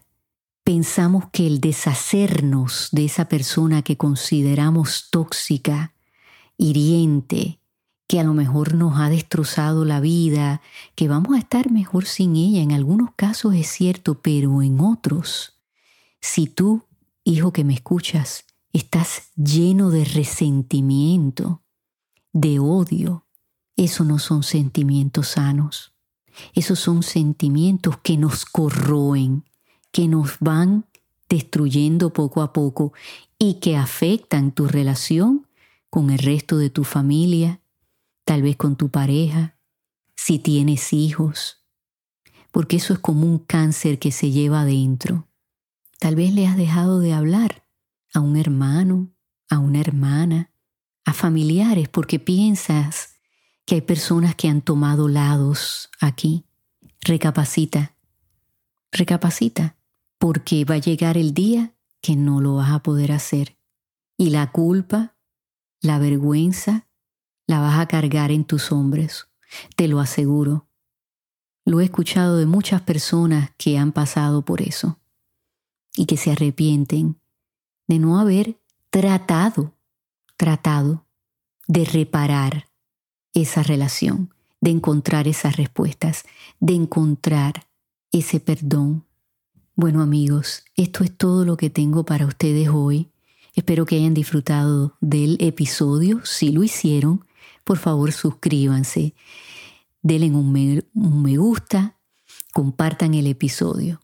Pensamos 0.66 1.30
que 1.32 1.48
el 1.48 1.62
deshacernos 1.62 2.90
de 2.92 3.06
esa 3.06 3.30
persona 3.30 3.84
que 3.84 3.96
consideramos 3.96 5.08
tóxica, 5.12 5.94
hiriente, 6.58 7.62
que 8.06 8.20
a 8.20 8.26
lo 8.26 8.34
mejor 8.34 8.74
nos 8.74 9.00
ha 9.00 9.08
destrozado 9.08 9.86
la 9.86 10.02
vida, 10.02 10.60
que 10.96 11.08
vamos 11.08 11.36
a 11.36 11.40
estar 11.40 11.72
mejor 11.72 12.04
sin 12.04 12.36
ella. 12.36 12.62
En 12.62 12.74
algunos 12.74 13.12
casos 13.16 13.56
es 13.56 13.68
cierto, 13.68 14.22
pero 14.22 14.62
en 14.62 14.82
otros, 14.82 15.58
si 16.20 16.48
tú, 16.48 16.84
hijo 17.24 17.54
que 17.54 17.64
me 17.64 17.76
escuchas, 17.76 18.44
estás 18.74 19.30
lleno 19.38 19.90
de 19.90 20.04
resentimiento, 20.04 21.64
de 22.34 22.60
odio, 22.60 23.26
eso 23.78 24.04
no 24.04 24.20
son 24.20 24.44
sentimientos 24.44 25.30
sanos. 25.30 25.93
Esos 26.54 26.80
son 26.80 27.04
sentimientos 27.04 27.98
que 27.98 28.18
nos 28.18 28.46
corroen, 28.46 29.46
que 29.92 30.08
nos 30.08 30.38
van 30.40 30.86
destruyendo 31.30 32.14
poco 32.14 32.42
a 32.42 32.54
poco 32.54 32.94
y 33.40 33.56
que 33.56 33.76
afectan 33.76 34.52
tu 34.52 34.68
relación 34.68 35.48
con 35.90 36.10
el 36.10 36.20
resto 36.20 36.58
de 36.58 36.70
tu 36.70 36.84
familia, 36.84 37.62
tal 38.26 38.42
vez 38.42 38.56
con 38.56 38.76
tu 38.76 38.90
pareja, 38.90 39.58
si 40.16 40.40
tienes 40.40 40.94
hijos, 40.94 41.64
porque 42.52 42.78
eso 42.78 42.94
es 42.94 43.00
como 43.00 43.26
un 43.26 43.40
cáncer 43.40 44.00
que 44.00 44.12
se 44.12 44.32
lleva 44.32 44.62
adentro. 44.62 45.28
Tal 46.00 46.16
vez 46.16 46.34
le 46.34 46.48
has 46.48 46.58
dejado 46.58 47.00
de 47.00 47.14
hablar 47.14 47.66
a 48.14 48.20
un 48.20 48.38
hermano, 48.38 49.12
a 49.50 49.60
una 49.60 49.80
hermana, 49.80 50.52
a 51.06 51.14
familiares, 51.14 51.90
porque 51.90 52.20
piensas 52.20 53.13
que 53.66 53.76
hay 53.76 53.82
personas 53.82 54.36
que 54.36 54.50
han 54.50 54.62
tomado 54.62 55.08
lados 55.08 55.90
aquí. 56.00 56.46
Recapacita, 57.02 57.96
recapacita, 58.92 59.78
porque 60.18 60.66
va 60.66 60.76
a 60.76 60.80
llegar 60.80 61.18
el 61.18 61.34
día 61.34 61.76
que 62.02 62.16
no 62.16 62.42
lo 62.42 62.56
vas 62.56 62.72
a 62.72 62.84
poder 62.84 63.12
hacer. 63.12 63.58
Y 64.18 64.30
la 64.30 64.52
culpa, 64.52 65.18
la 65.82 66.00
vergüenza, 66.00 66.88
la 67.46 67.60
vas 67.60 67.80
a 67.80 67.88
cargar 67.88 68.32
en 68.32 68.46
tus 68.46 68.72
hombros, 68.72 69.28
te 69.76 69.88
lo 69.88 70.00
aseguro. 70.00 70.70
Lo 71.66 71.80
he 71.80 71.86
escuchado 71.86 72.38
de 72.38 72.46
muchas 72.46 72.82
personas 72.82 73.52
que 73.58 73.78
han 73.78 73.92
pasado 73.92 74.44
por 74.44 74.62
eso 74.62 75.00
y 75.96 76.06
que 76.06 76.18
se 76.18 76.32
arrepienten 76.32 77.20
de 77.88 78.00
no 78.00 78.20
haber 78.20 78.60
tratado, 78.90 79.74
tratado 80.38 81.06
de 81.68 81.86
reparar 81.86 82.73
esa 83.34 83.64
relación, 83.64 84.34
de 84.62 84.72
encontrar 84.72 85.28
esas 85.28 85.58
respuestas, 85.58 86.24
de 86.60 86.74
encontrar 86.74 87.68
ese 88.12 88.40
perdón. 88.40 89.06
Bueno 89.76 90.02
amigos, 90.02 90.64
esto 90.76 91.04
es 91.04 91.16
todo 91.16 91.46
lo 91.46 91.58
que 91.58 91.70
tengo 91.70 92.06
para 92.06 92.26
ustedes 92.26 92.70
hoy. 92.70 93.10
Espero 93.56 93.86
que 93.86 93.98
hayan 93.98 94.14
disfrutado 94.14 94.96
del 95.02 95.38
episodio. 95.40 96.24
Si 96.26 96.52
lo 96.52 96.64
hicieron, 96.64 97.26
por 97.64 97.78
favor 97.78 98.12
suscríbanse, 98.12 99.14
denle 100.02 100.32
un 100.32 100.52
me, 100.52 100.84
un 100.94 101.24
me 101.24 101.38
gusta, 101.38 101.98
compartan 102.54 103.14
el 103.14 103.28
episodio. 103.28 104.00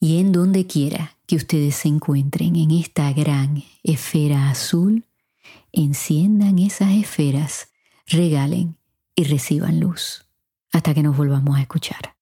Y 0.00 0.18
en 0.18 0.32
donde 0.32 0.66
quiera 0.66 1.16
que 1.26 1.36
ustedes 1.36 1.76
se 1.76 1.88
encuentren 1.88 2.56
en 2.56 2.70
esta 2.72 3.12
gran 3.12 3.64
esfera 3.82 4.50
azul, 4.50 5.06
enciendan 5.72 6.58
esas 6.58 6.92
esferas, 6.92 7.68
regalen 8.06 8.76
y 9.14 9.24
reciban 9.24 9.80
luz. 9.80 10.26
Hasta 10.72 10.94
que 10.94 11.02
nos 11.02 11.16
volvamos 11.16 11.56
a 11.56 11.60
escuchar. 11.60 12.14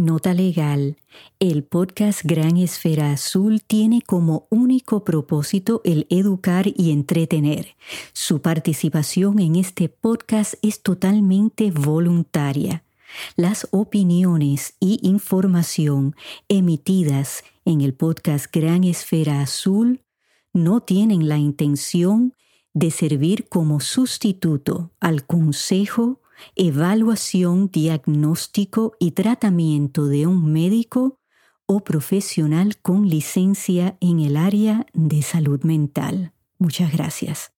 Nota 0.00 0.32
legal. 0.32 0.96
El 1.40 1.62
podcast 1.62 2.22
Gran 2.24 2.56
Esfera 2.56 3.12
Azul 3.12 3.60
tiene 3.60 4.00
como 4.00 4.46
único 4.48 5.04
propósito 5.04 5.82
el 5.84 6.06
educar 6.08 6.66
y 6.74 6.90
entretener. 6.90 7.76
Su 8.14 8.40
participación 8.40 9.40
en 9.40 9.56
este 9.56 9.90
podcast 9.90 10.54
es 10.62 10.82
totalmente 10.82 11.70
voluntaria. 11.70 12.82
Las 13.36 13.68
opiniones 13.72 14.72
y 14.80 15.00
información 15.02 16.16
emitidas 16.48 17.44
en 17.66 17.82
el 17.82 17.92
podcast 17.92 18.46
Gran 18.50 18.84
Esfera 18.84 19.42
Azul 19.42 20.00
no 20.54 20.80
tienen 20.80 21.28
la 21.28 21.36
intención 21.36 22.32
de 22.72 22.90
servir 22.90 23.50
como 23.50 23.80
sustituto 23.80 24.92
al 24.98 25.26
consejo 25.26 26.22
evaluación, 26.56 27.70
diagnóstico 27.70 28.92
y 28.98 29.12
tratamiento 29.12 30.06
de 30.06 30.26
un 30.26 30.52
médico 30.52 31.18
o 31.66 31.80
profesional 31.80 32.76
con 32.78 33.08
licencia 33.08 33.96
en 34.00 34.20
el 34.20 34.36
área 34.36 34.86
de 34.92 35.22
salud 35.22 35.62
mental. 35.62 36.32
Muchas 36.58 36.92
gracias. 36.92 37.52